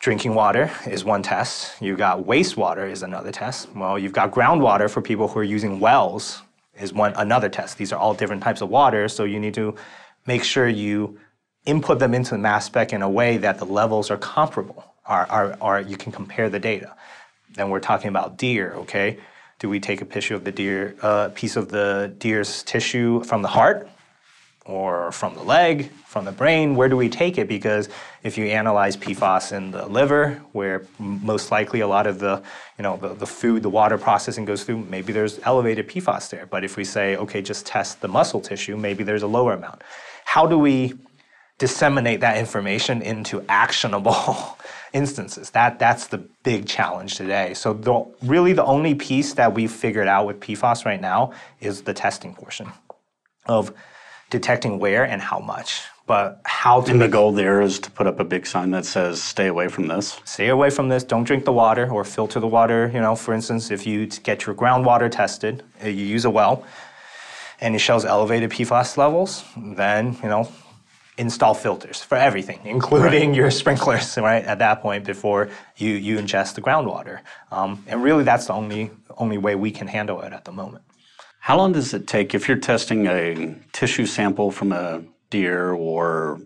[0.00, 1.80] drinking water is one test.
[1.80, 3.74] You've got wastewater is another test.
[3.74, 6.42] Well, you've got groundwater for people who are using wells
[6.78, 7.78] is one another test.
[7.78, 9.74] These are all different types of water, so you need to
[10.26, 11.18] make sure you
[11.64, 15.80] input them into the mass spec in a way that the levels are comparable, are,
[15.80, 16.94] you can compare the data.
[17.54, 19.18] Then we're talking about deer, okay?
[19.58, 23.42] Do we take a tissue of the deer, uh, piece of the deer's tissue from
[23.42, 23.88] the heart?
[24.66, 26.74] or from the leg, from the brain?
[26.74, 27.48] Where do we take it?
[27.48, 27.88] Because
[28.22, 32.42] if you analyze PFAS in the liver, where most likely a lot of the,
[32.76, 36.46] you know, the, the food, the water processing goes through, maybe there's elevated PFAS there.
[36.46, 39.82] But if we say, okay, just test the muscle tissue, maybe there's a lower amount.
[40.24, 40.94] How do we
[41.58, 44.12] disseminate that information into actionable
[44.92, 45.50] instances?
[45.50, 47.54] That that's the big challenge today.
[47.54, 51.82] So the, really the only piece that we've figured out with PFAS right now is
[51.82, 52.72] the testing portion
[53.46, 53.72] of
[54.30, 55.82] detecting where and how much.
[56.06, 58.84] But how to And the goal there is to put up a big sign that
[58.84, 60.20] says, stay away from this.
[60.24, 62.90] stay away from this, don't drink the water or filter the water.
[62.94, 66.64] You know, for instance, if you get your groundwater tested, uh, you use a well,
[67.60, 70.48] and it shows elevated PFAS levels, then, you know,
[71.18, 76.54] install filters for everything, including your sprinklers, right, at that point before you, you ingest
[76.54, 77.20] the groundwater.
[77.50, 80.84] Um, and really, that's the only, only way we can handle it at the moment.
[81.40, 86.40] How long does it take if you're testing a tissue sample from a deer or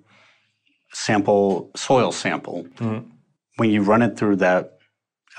[0.92, 2.66] sample soil sample
[3.56, 4.78] when you run it through that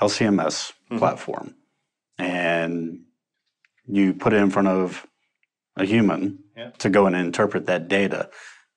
[0.00, 1.54] LCMS platform
[2.18, 3.00] and
[3.86, 5.06] you put it in front of
[5.76, 6.70] a human Yeah.
[6.78, 8.28] to go and interpret that data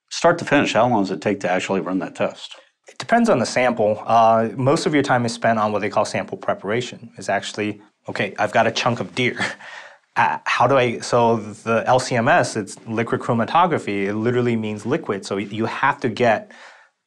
[0.10, 2.56] start to finish how long does it take to actually run that test
[2.88, 4.02] It depends on the sample.
[4.06, 7.12] Uh, most of your time is spent on what they call sample preparation.
[7.18, 8.36] Is actually okay.
[8.38, 9.40] I've got a chunk of deer.
[10.18, 11.00] Uh, how do I?
[11.00, 14.06] So the LCMS, it's liquid chromatography.
[14.06, 15.26] It literally means liquid.
[15.26, 16.52] So you have to get.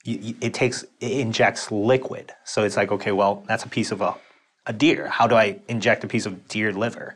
[0.05, 0.85] It takes.
[1.01, 2.33] It injects liquid.
[2.45, 4.15] So it's like okay, well, that's a piece of a,
[4.67, 5.09] a deer.
[5.09, 7.15] How do I inject a piece of deer liver?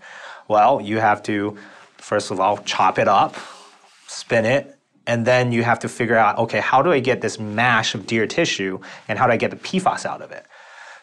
[0.49, 1.59] Well, you have to
[1.99, 3.37] first of all chop it up,
[4.07, 7.39] spin it, and then you have to figure out okay, how do I get this
[7.39, 10.47] mash of deer tissue and how do I get the PFAS out of it?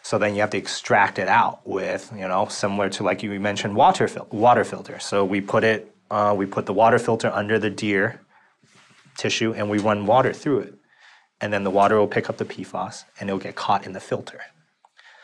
[0.02, 3.38] So then you have to extract it out with, you know, similar to like you
[3.38, 4.98] mentioned, water fil- water filter.
[4.98, 8.20] So we put it, uh, we put the water filter under the deer
[9.16, 10.74] tissue and we run water through it,
[11.40, 14.00] and then the water will pick up the PFAS and it'll get caught in the
[14.00, 14.40] filter.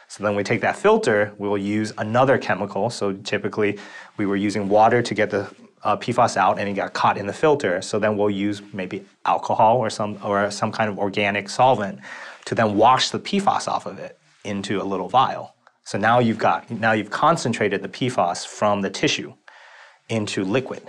[0.08, 2.90] So then we take that filter, we will use another chemical.
[2.90, 3.78] So typically
[4.16, 5.50] we were using water to get the
[5.82, 7.80] uh, PFAS out and it got caught in the filter.
[7.82, 12.00] So then we'll use maybe alcohol or some, or some kind of organic solvent
[12.46, 15.54] to then wash the PFAS off of it into a little vial.
[15.84, 19.34] So now you've got, now you've concentrated the PFAS from the tissue
[20.08, 20.82] into liquid.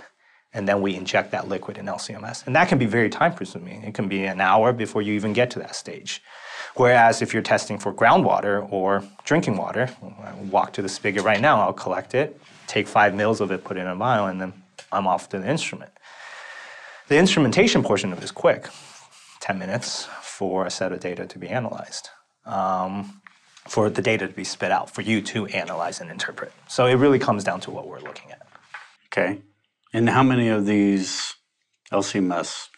[0.54, 2.46] And then we inject that liquid in LCMS.
[2.46, 3.82] And that can be very time consuming.
[3.82, 6.22] It can be an hour before you even get to that stage.
[6.74, 9.90] Whereas if you're testing for groundwater or drinking water,
[10.22, 13.64] I walk to the spigot right now, I'll collect it, take five mils of it,
[13.64, 14.52] put it in a vial, and then
[14.92, 15.92] I'm off to the instrument.
[17.08, 18.68] The instrumentation portion of it is quick
[19.40, 22.10] 10 minutes for a set of data to be analyzed,
[22.44, 23.20] um,
[23.66, 26.52] for the data to be spit out, for you to analyze and interpret.
[26.68, 28.46] So it really comes down to what we're looking at.
[29.06, 29.40] Okay.
[29.94, 31.34] And how many of these
[31.90, 32.68] LCMS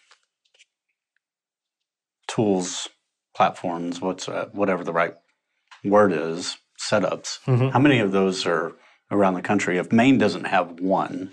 [2.29, 2.89] tools,
[3.35, 5.15] platforms, what's uh, whatever the right
[5.85, 7.39] word is, setups,
[7.73, 8.73] how many of those are
[9.11, 9.77] around the country?
[9.79, 11.33] If Maine doesn't have one,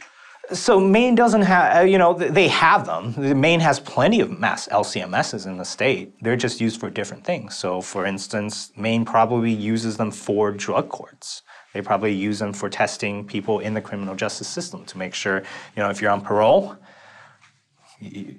[0.54, 3.14] So Maine doesn't have, uh, you know, they have them.
[3.42, 6.14] Maine has plenty of mass LCMSs in the state.
[6.22, 7.56] They're just used for different things.
[7.56, 11.42] So, for instance, Maine probably uses them for drug courts.
[11.74, 15.40] They probably use them for testing people in the criminal justice system to make sure,
[15.76, 16.78] you know, if you're on parole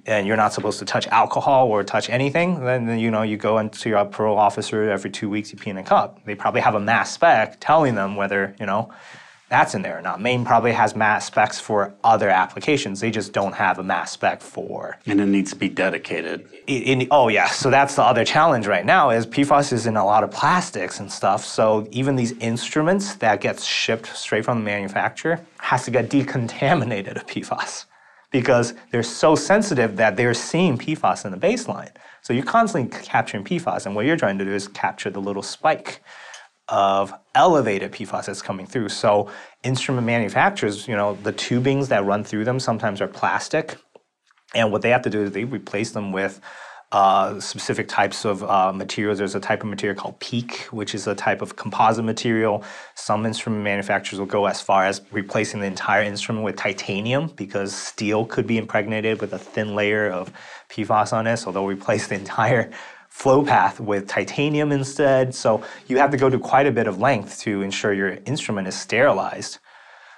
[0.06, 3.36] and you're not supposed to touch alcohol or touch anything, then then, you know you
[3.36, 5.52] go into your parole officer every two weeks.
[5.52, 6.24] You pee in a cup.
[6.24, 8.90] They probably have a mass spec telling them whether you know
[9.48, 10.20] that's in there or not.
[10.20, 13.00] Maine probably has mass specs for other applications.
[13.00, 14.98] They just don't have a mass spec for.
[15.06, 16.48] and it needs to be dedicated.
[16.66, 19.96] In, in- oh yeah, so that's the other challenge right now is PFAS is in
[19.96, 21.44] a lot of plastics and stuff.
[21.44, 27.16] So even these instruments that gets shipped straight from the manufacturer has to get decontaminated
[27.16, 27.86] of PFAS
[28.30, 31.90] because they're so sensitive that they're seeing PFAS in the baseline.
[32.20, 35.42] So you're constantly capturing PFAS, and what you're trying to do is capture the little
[35.42, 36.02] spike
[36.68, 38.90] of elevated PFAS that's coming through.
[38.90, 39.30] So
[39.62, 43.76] instrument manufacturers, you know, the tubings that run through them sometimes are plastic,
[44.54, 46.40] and what they have to do is they replace them with
[46.90, 49.18] uh, specific types of uh, materials.
[49.18, 52.64] There's a type of material called PEEK, which is a type of composite material.
[52.94, 57.74] Some instrument manufacturers will go as far as replacing the entire instrument with titanium because
[57.74, 60.32] steel could be impregnated with a thin layer of
[60.70, 61.36] PFAS on it.
[61.36, 62.70] So they'll replace the entire
[63.18, 65.34] flow path with titanium instead.
[65.34, 68.68] So you have to go to quite a bit of length to ensure your instrument
[68.68, 69.58] is sterilized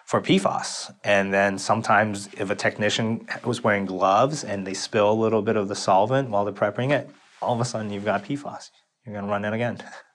[0.04, 0.94] for PFAS.
[1.02, 5.56] And then sometimes if a technician was wearing gloves and they spill a little bit
[5.56, 7.08] of the solvent while they're prepping it,
[7.40, 8.68] all of a sudden you've got PFAS.
[9.06, 9.78] You're gonna run it again.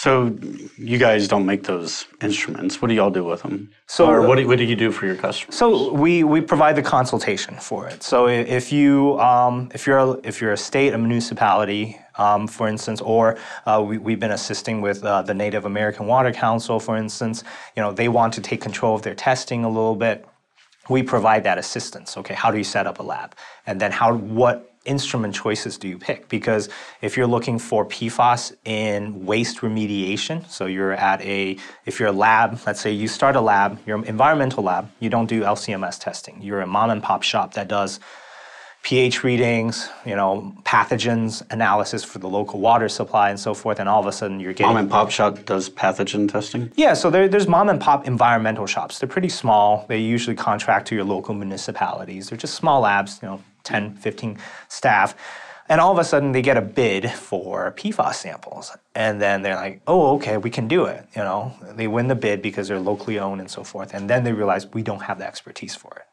[0.00, 0.38] So
[0.76, 2.80] you guys don't make those instruments.
[2.80, 3.70] What do y'all do with them?
[3.88, 5.56] So- or what do, what do you do for your customers?
[5.56, 8.04] So we, we provide the consultation for it.
[8.04, 12.68] So if you um, if you're a, if you're a state, a municipality, um, for
[12.68, 16.96] instance, or uh, we, we've been assisting with uh, the Native American Water Council, for
[16.96, 17.42] instance,
[17.74, 20.24] you know they want to take control of their testing a little bit.
[20.88, 22.16] We provide that assistance.
[22.16, 23.34] Okay, how do you set up a lab,
[23.66, 26.28] and then how what instrument choices do you pick?
[26.28, 26.68] Because
[27.02, 32.12] if you're looking for PFAS in waste remediation, so you're at a, if you're a
[32.12, 36.00] lab, let's say you start a lab, you're an environmental lab, you don't do LCMS
[36.00, 36.40] testing.
[36.42, 38.00] You're a mom and pop shop that does
[38.84, 43.88] pH readings, you know, pathogens analysis for the local water supply and so forth, and
[43.88, 46.70] all of a sudden you're getting Mom and pop shop does pathogen testing.
[46.76, 48.98] yeah, so there, there's mom and pop environmental shops.
[48.98, 49.84] They're pretty small.
[49.88, 52.28] They usually contract to your local municipalities.
[52.30, 54.38] They're just small labs, you know, 10, 15
[54.68, 55.14] staff.
[55.68, 58.74] And all of a sudden they get a bid for PFAS samples.
[58.94, 61.06] And then they're like, oh, okay, we can do it.
[61.14, 63.92] You know, they win the bid because they're locally owned and so forth.
[63.92, 66.06] And then they realize we don't have the expertise for it.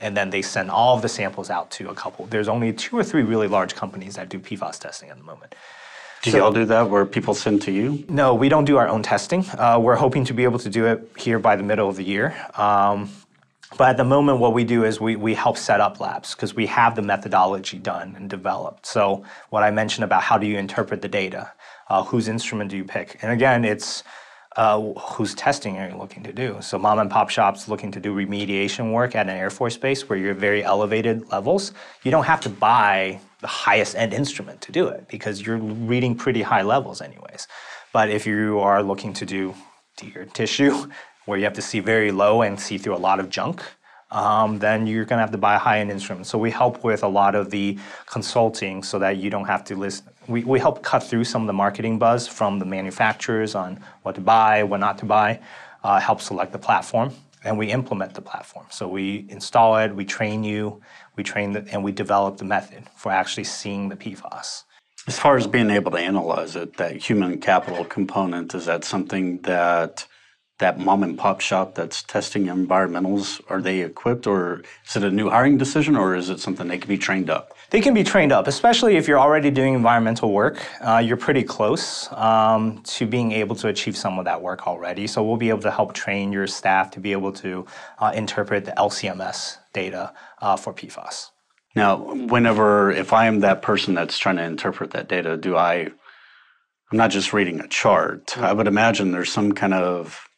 [0.00, 2.26] And then they send all of the samples out to a couple.
[2.26, 5.54] There's only two or three really large companies that do PFAS testing at the moment.
[6.22, 8.04] Do y'all do that where people send to you?
[8.08, 9.44] No, we don't do our own testing.
[9.58, 12.04] Uh, we're hoping to be able to do it here by the middle of the
[12.04, 12.34] year.
[12.54, 13.10] Um,
[13.78, 16.54] but at the moment, what we do is we, we help set up labs because
[16.54, 18.86] we have the methodology done and developed.
[18.86, 21.52] So, what I mentioned about how do you interpret the data,
[21.88, 23.18] uh, whose instrument do you pick?
[23.22, 24.04] And again, it's
[24.56, 26.58] uh, whose testing are you looking to do?
[26.60, 30.08] So, mom and pop shops looking to do remediation work at an Air Force base
[30.08, 31.72] where you're very elevated levels.
[32.02, 36.14] You don't have to buy the highest end instrument to do it because you're reading
[36.14, 37.48] pretty high levels, anyways.
[37.92, 39.54] But if you are looking to do
[39.96, 40.90] deer tissue,
[41.24, 43.62] where you have to see very low and see through a lot of junk,
[44.10, 46.26] um, then you're going to have to buy a high-end instrument.
[46.26, 49.76] So we help with a lot of the consulting so that you don't have to
[49.76, 50.04] list.
[50.28, 54.14] We, we help cut through some of the marketing buzz from the manufacturers on what
[54.16, 55.40] to buy, what not to buy,
[55.82, 57.12] uh, help select the platform,
[57.42, 58.66] and we implement the platform.
[58.70, 60.82] So we install it, we train you,
[61.16, 64.64] we train the, and we develop the method for actually seeing the PFAS.
[65.08, 69.40] As far as being able to analyze it, that human capital component, is that something
[69.40, 70.06] that
[70.62, 75.10] that mom and pop shop that's testing environmentals, are they equipped or is it a
[75.10, 77.56] new hiring decision or is it something they can be trained up?
[77.70, 80.64] They can be trained up, especially if you're already doing environmental work.
[80.80, 85.06] Uh, you're pretty close um, to being able to achieve some of that work already.
[85.06, 87.66] So we'll be able to help train your staff to be able to
[87.98, 91.30] uh, interpret the LCMS data uh, for PFAS.
[91.74, 95.90] Now, whenever, if I am that person that's trying to interpret that data, do I
[96.92, 98.36] I'm not just reading a chart.
[98.36, 100.28] I would imagine there's some kind of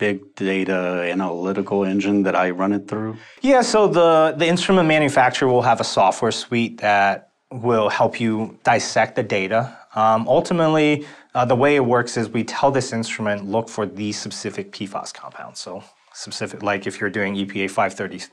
[0.00, 3.18] big data analytical engine that I run it through.
[3.42, 8.58] Yeah, so the, the instrument manufacturer will have a software suite that will help you
[8.64, 9.76] dissect the data.
[9.94, 14.18] Um, ultimately, uh, the way it works is we tell this instrument look for these
[14.18, 15.60] specific PFAS compounds.
[15.60, 15.84] So
[16.14, 18.24] specific, like if you're doing EPA 530,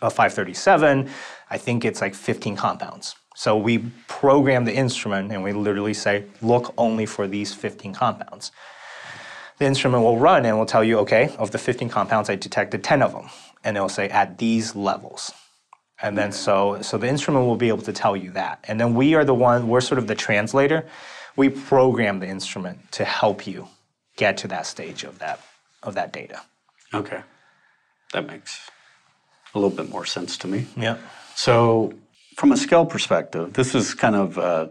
[0.00, 1.10] uh, 537,
[1.50, 3.14] I think it's like 15 compounds.
[3.36, 8.52] So we program the instrument and we literally say, look only for these 15 compounds.
[9.60, 12.82] The instrument will run and will tell you, okay, of the 15 compounds, I detected
[12.82, 13.28] 10 of them.
[13.62, 15.32] And it'll say at these levels.
[16.00, 18.64] And then so, so the instrument will be able to tell you that.
[18.66, 20.86] And then we are the one, we're sort of the translator.
[21.36, 23.68] We program the instrument to help you
[24.16, 25.40] get to that stage of that,
[25.82, 26.40] of that data.
[26.94, 27.20] Okay.
[28.14, 28.70] That makes
[29.54, 30.68] a little bit more sense to me.
[30.74, 30.96] Yeah.
[31.34, 31.92] So,
[32.36, 34.68] from a scale perspective, this is kind of, uh,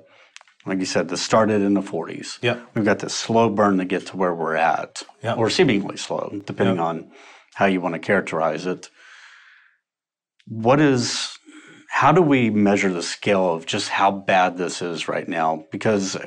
[0.70, 2.38] like you said, this started in the 40s.
[2.42, 2.60] Yeah.
[2.74, 5.34] We've got this slow burn to get to where we're at, Yeah.
[5.34, 6.84] or seemingly slow, depending Yeah.
[6.84, 7.12] on
[7.56, 8.90] how you want to characterize it.
[10.48, 11.38] What is,
[11.90, 15.66] how do we measure the scale of just how bad this is right now?
[15.72, 16.18] Because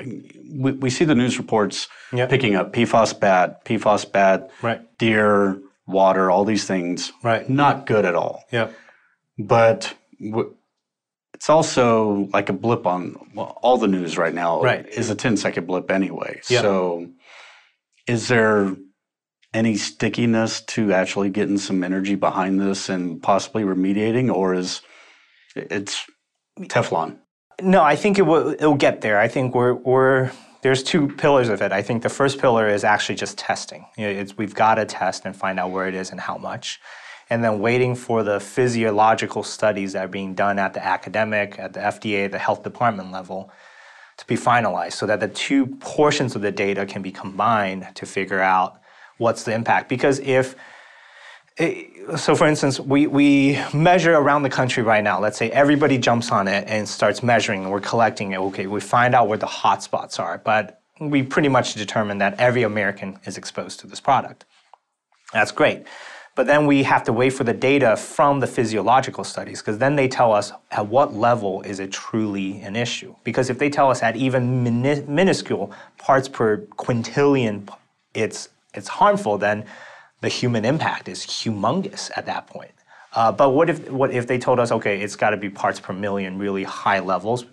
[0.53, 2.27] we, we see the news reports Yeah.
[2.27, 4.81] picking up PFAS bad, PFAS bad, Right.
[4.97, 7.11] deer, water, all these things.
[7.23, 7.49] Right.
[7.49, 8.67] Not good at all Yeah.
[9.37, 10.53] but w-
[11.43, 14.87] it's also like a blip on well, all the news right now Right.
[14.87, 16.61] is a 10 second blip anyway Yeah.
[16.61, 17.09] so
[18.07, 18.77] is there
[19.53, 24.81] any stickiness to actually getting some energy behind this and possibly remediating or is
[25.53, 26.05] it's
[26.61, 27.17] teflon
[27.61, 29.19] No, I think it will it'll get there.
[29.19, 30.31] I think we're we're
[30.61, 31.73] there's two pillars of it.
[31.73, 33.85] I think the first pillar is actually just testing.
[33.97, 36.37] You know, it's, we've got to test and find out where it is and how
[36.37, 36.79] much,
[37.33, 41.73] and then waiting for the physiological studies that are being done at the academic, at
[41.73, 43.49] the FDA, the health department level,
[44.17, 48.05] to be finalized, so that the two portions of the data can be combined to
[48.05, 48.79] figure out
[49.17, 49.89] what's the impact.
[49.89, 50.55] Because if
[51.57, 51.85] eh,
[52.17, 55.19] so for instance, we, we measure around the country right now.
[55.19, 58.37] Let's say everybody jumps on it and starts measuring, and we're collecting it.
[58.37, 62.39] Okay, we find out where the hot spots are, but we pretty much determine that
[62.39, 64.45] every American is exposed to this product.
[65.33, 65.87] That's great.
[66.35, 69.95] But then we have to wait for the data from the physiological studies because then
[69.95, 73.15] they tell us at what level is it truly an issue.
[73.23, 77.69] Because if they tell us at even mini- minuscule parts per quintillion
[78.15, 79.65] it's, it's harmful, then
[80.21, 82.71] the human impact is humongous at that point.
[83.13, 85.79] Uh, but what if, what if they told us, okay, it's got to be parts
[85.79, 87.45] per million, really high levels,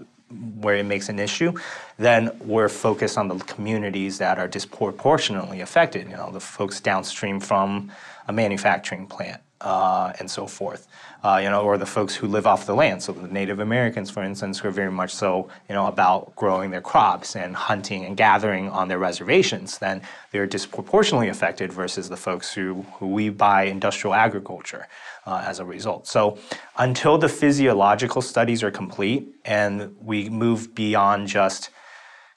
[0.60, 1.52] where it makes an issue,
[1.98, 6.08] then we're focused on the communities that are disproportionately affected.
[6.08, 7.90] You know, the folks downstream from
[8.30, 10.86] a manufacturing plant uh, and so forth.
[11.22, 13.02] Uh, you know, or the folks who live off the land.
[13.02, 16.70] So the Native Americans, for instance, who are very much so, you know, about growing
[16.70, 19.76] their crops and hunting and gathering on their reservations.
[19.76, 20.00] Then
[20.30, 24.86] they're disproportionately affected versus the folks who who we buy industrial agriculture
[25.26, 26.06] uh, as a result.
[26.06, 26.38] So
[26.78, 31.68] until the physiological studies are complete and we move beyond just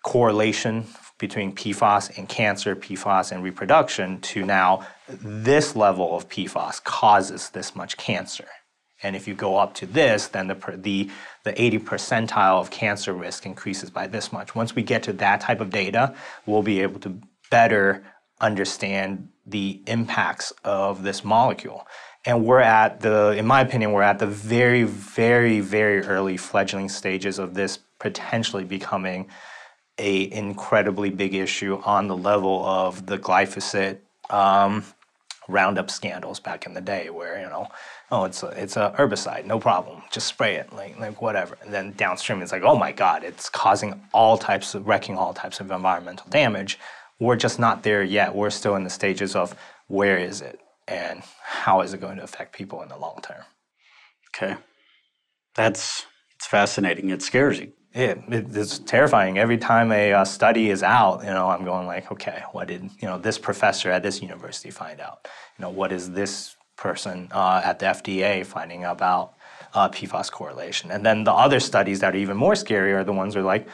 [0.03, 0.83] correlation
[1.23, 7.77] between PFAS and cancer, PFAS and reproduction to now this level of PFAS causes this
[7.77, 8.47] much cancer.
[9.01, 11.09] And if you go up to this, then the, the,
[11.45, 14.53] the 80 percentile of cancer risk increases by this much.
[14.53, 16.13] Once we get to that type of data,
[16.45, 17.17] we'll be able to
[17.49, 18.03] better
[18.41, 21.87] understand the impacts of this molecule.
[22.25, 26.89] And we're at the, in my opinion, we're at the very, very, very early fledgling
[26.89, 29.29] stages of this potentially becoming
[29.97, 34.83] a incredibly big issue on the level of the glyphosate um,
[35.49, 37.67] Roundup scandals back in the day, where you know,
[38.11, 41.57] oh, it's a it's a herbicide, no problem, just spray it, like like whatever.
[41.61, 45.33] And then downstream, it's like, oh my God, it's causing all types of wrecking all
[45.33, 46.79] types of environmental damage.
[47.19, 48.33] We're just not there yet.
[48.33, 49.55] We're still in the stages of
[49.87, 53.43] where is it and how is it going to affect people in the long term.
[54.35, 54.55] okay
[55.55, 59.37] that's it's fascinating it scares you It, it, it's terrifying.
[59.37, 62.89] Every time a uh, study is out, you know, I'm going like, okay, what did
[62.99, 65.27] you know this professor at this university find out?
[65.57, 69.33] You know, what is this person uh, at the FDA finding about
[69.75, 70.89] uh, PFAS correlation?
[70.89, 73.67] And then the other studies that are even more scary are the ones are like,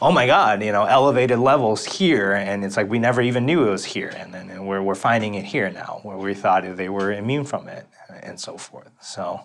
[0.00, 3.66] oh my God, you know, elevated levels here, and it's like we never even knew
[3.66, 6.88] it was here, and then we're we're finding it here now, where we thought they
[6.88, 7.86] were immune from it,
[8.22, 8.90] and so forth.
[9.00, 9.40] So,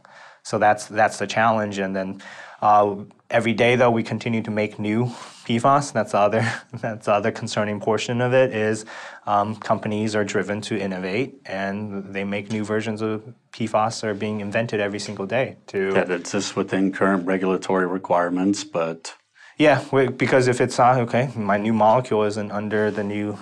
[0.50, 2.22] so that's that's the challenge, and then.
[2.62, 5.06] Uh, every day, though, we continue to make new
[5.46, 5.94] PFAS.
[5.94, 8.84] That's the other that's the other concerning portion of it is
[9.26, 13.24] um, companies are driven to innovate, and they make new versions of
[13.54, 15.56] PFAS are being invented every single day.
[15.68, 19.16] To that exists within current regulatory requirements but
[19.58, 19.82] Yeah,
[20.18, 23.38] because if it's not okay, my new molecule isn't under the new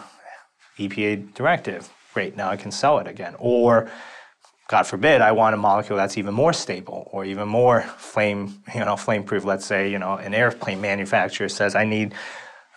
[0.77, 1.89] EPA directive.
[2.13, 3.35] Great, now I can sell it again.
[3.39, 3.89] Or,
[4.67, 8.81] God forbid, I want a molecule that's even more stable or even more flame, you
[8.81, 9.45] know, flame proof.
[9.45, 12.13] Let's say, you know, an airplane manufacturer says I need,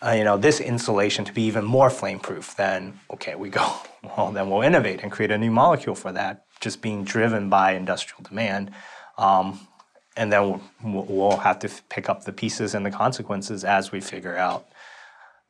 [0.01, 2.57] uh, you know, this insulation to be even more flame proof.
[2.57, 3.72] Then, okay, we go.
[4.16, 7.72] Well, then we'll innovate and create a new molecule for that, just being driven by
[7.72, 8.70] industrial demand.
[9.18, 9.61] Um,
[10.16, 14.01] and then we'll, we'll have to pick up the pieces and the consequences as we
[14.01, 14.66] figure out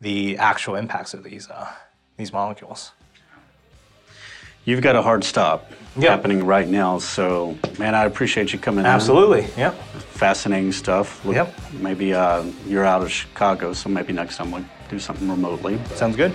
[0.01, 1.73] the actual impacts of these uh,
[2.17, 2.91] these molecules.
[4.71, 6.11] You've got a hard stop Yeah.
[6.11, 8.87] happening right now, so man, I appreciate you coming in.
[8.87, 9.49] Absolutely.
[9.57, 9.75] Yep.
[10.13, 11.25] Fascinating stuff.
[11.25, 11.53] Look, Yep.
[11.81, 15.81] Maybe uh, you're out of Chicago, so maybe next time we'll do something remotely.
[15.97, 16.31] Sounds good.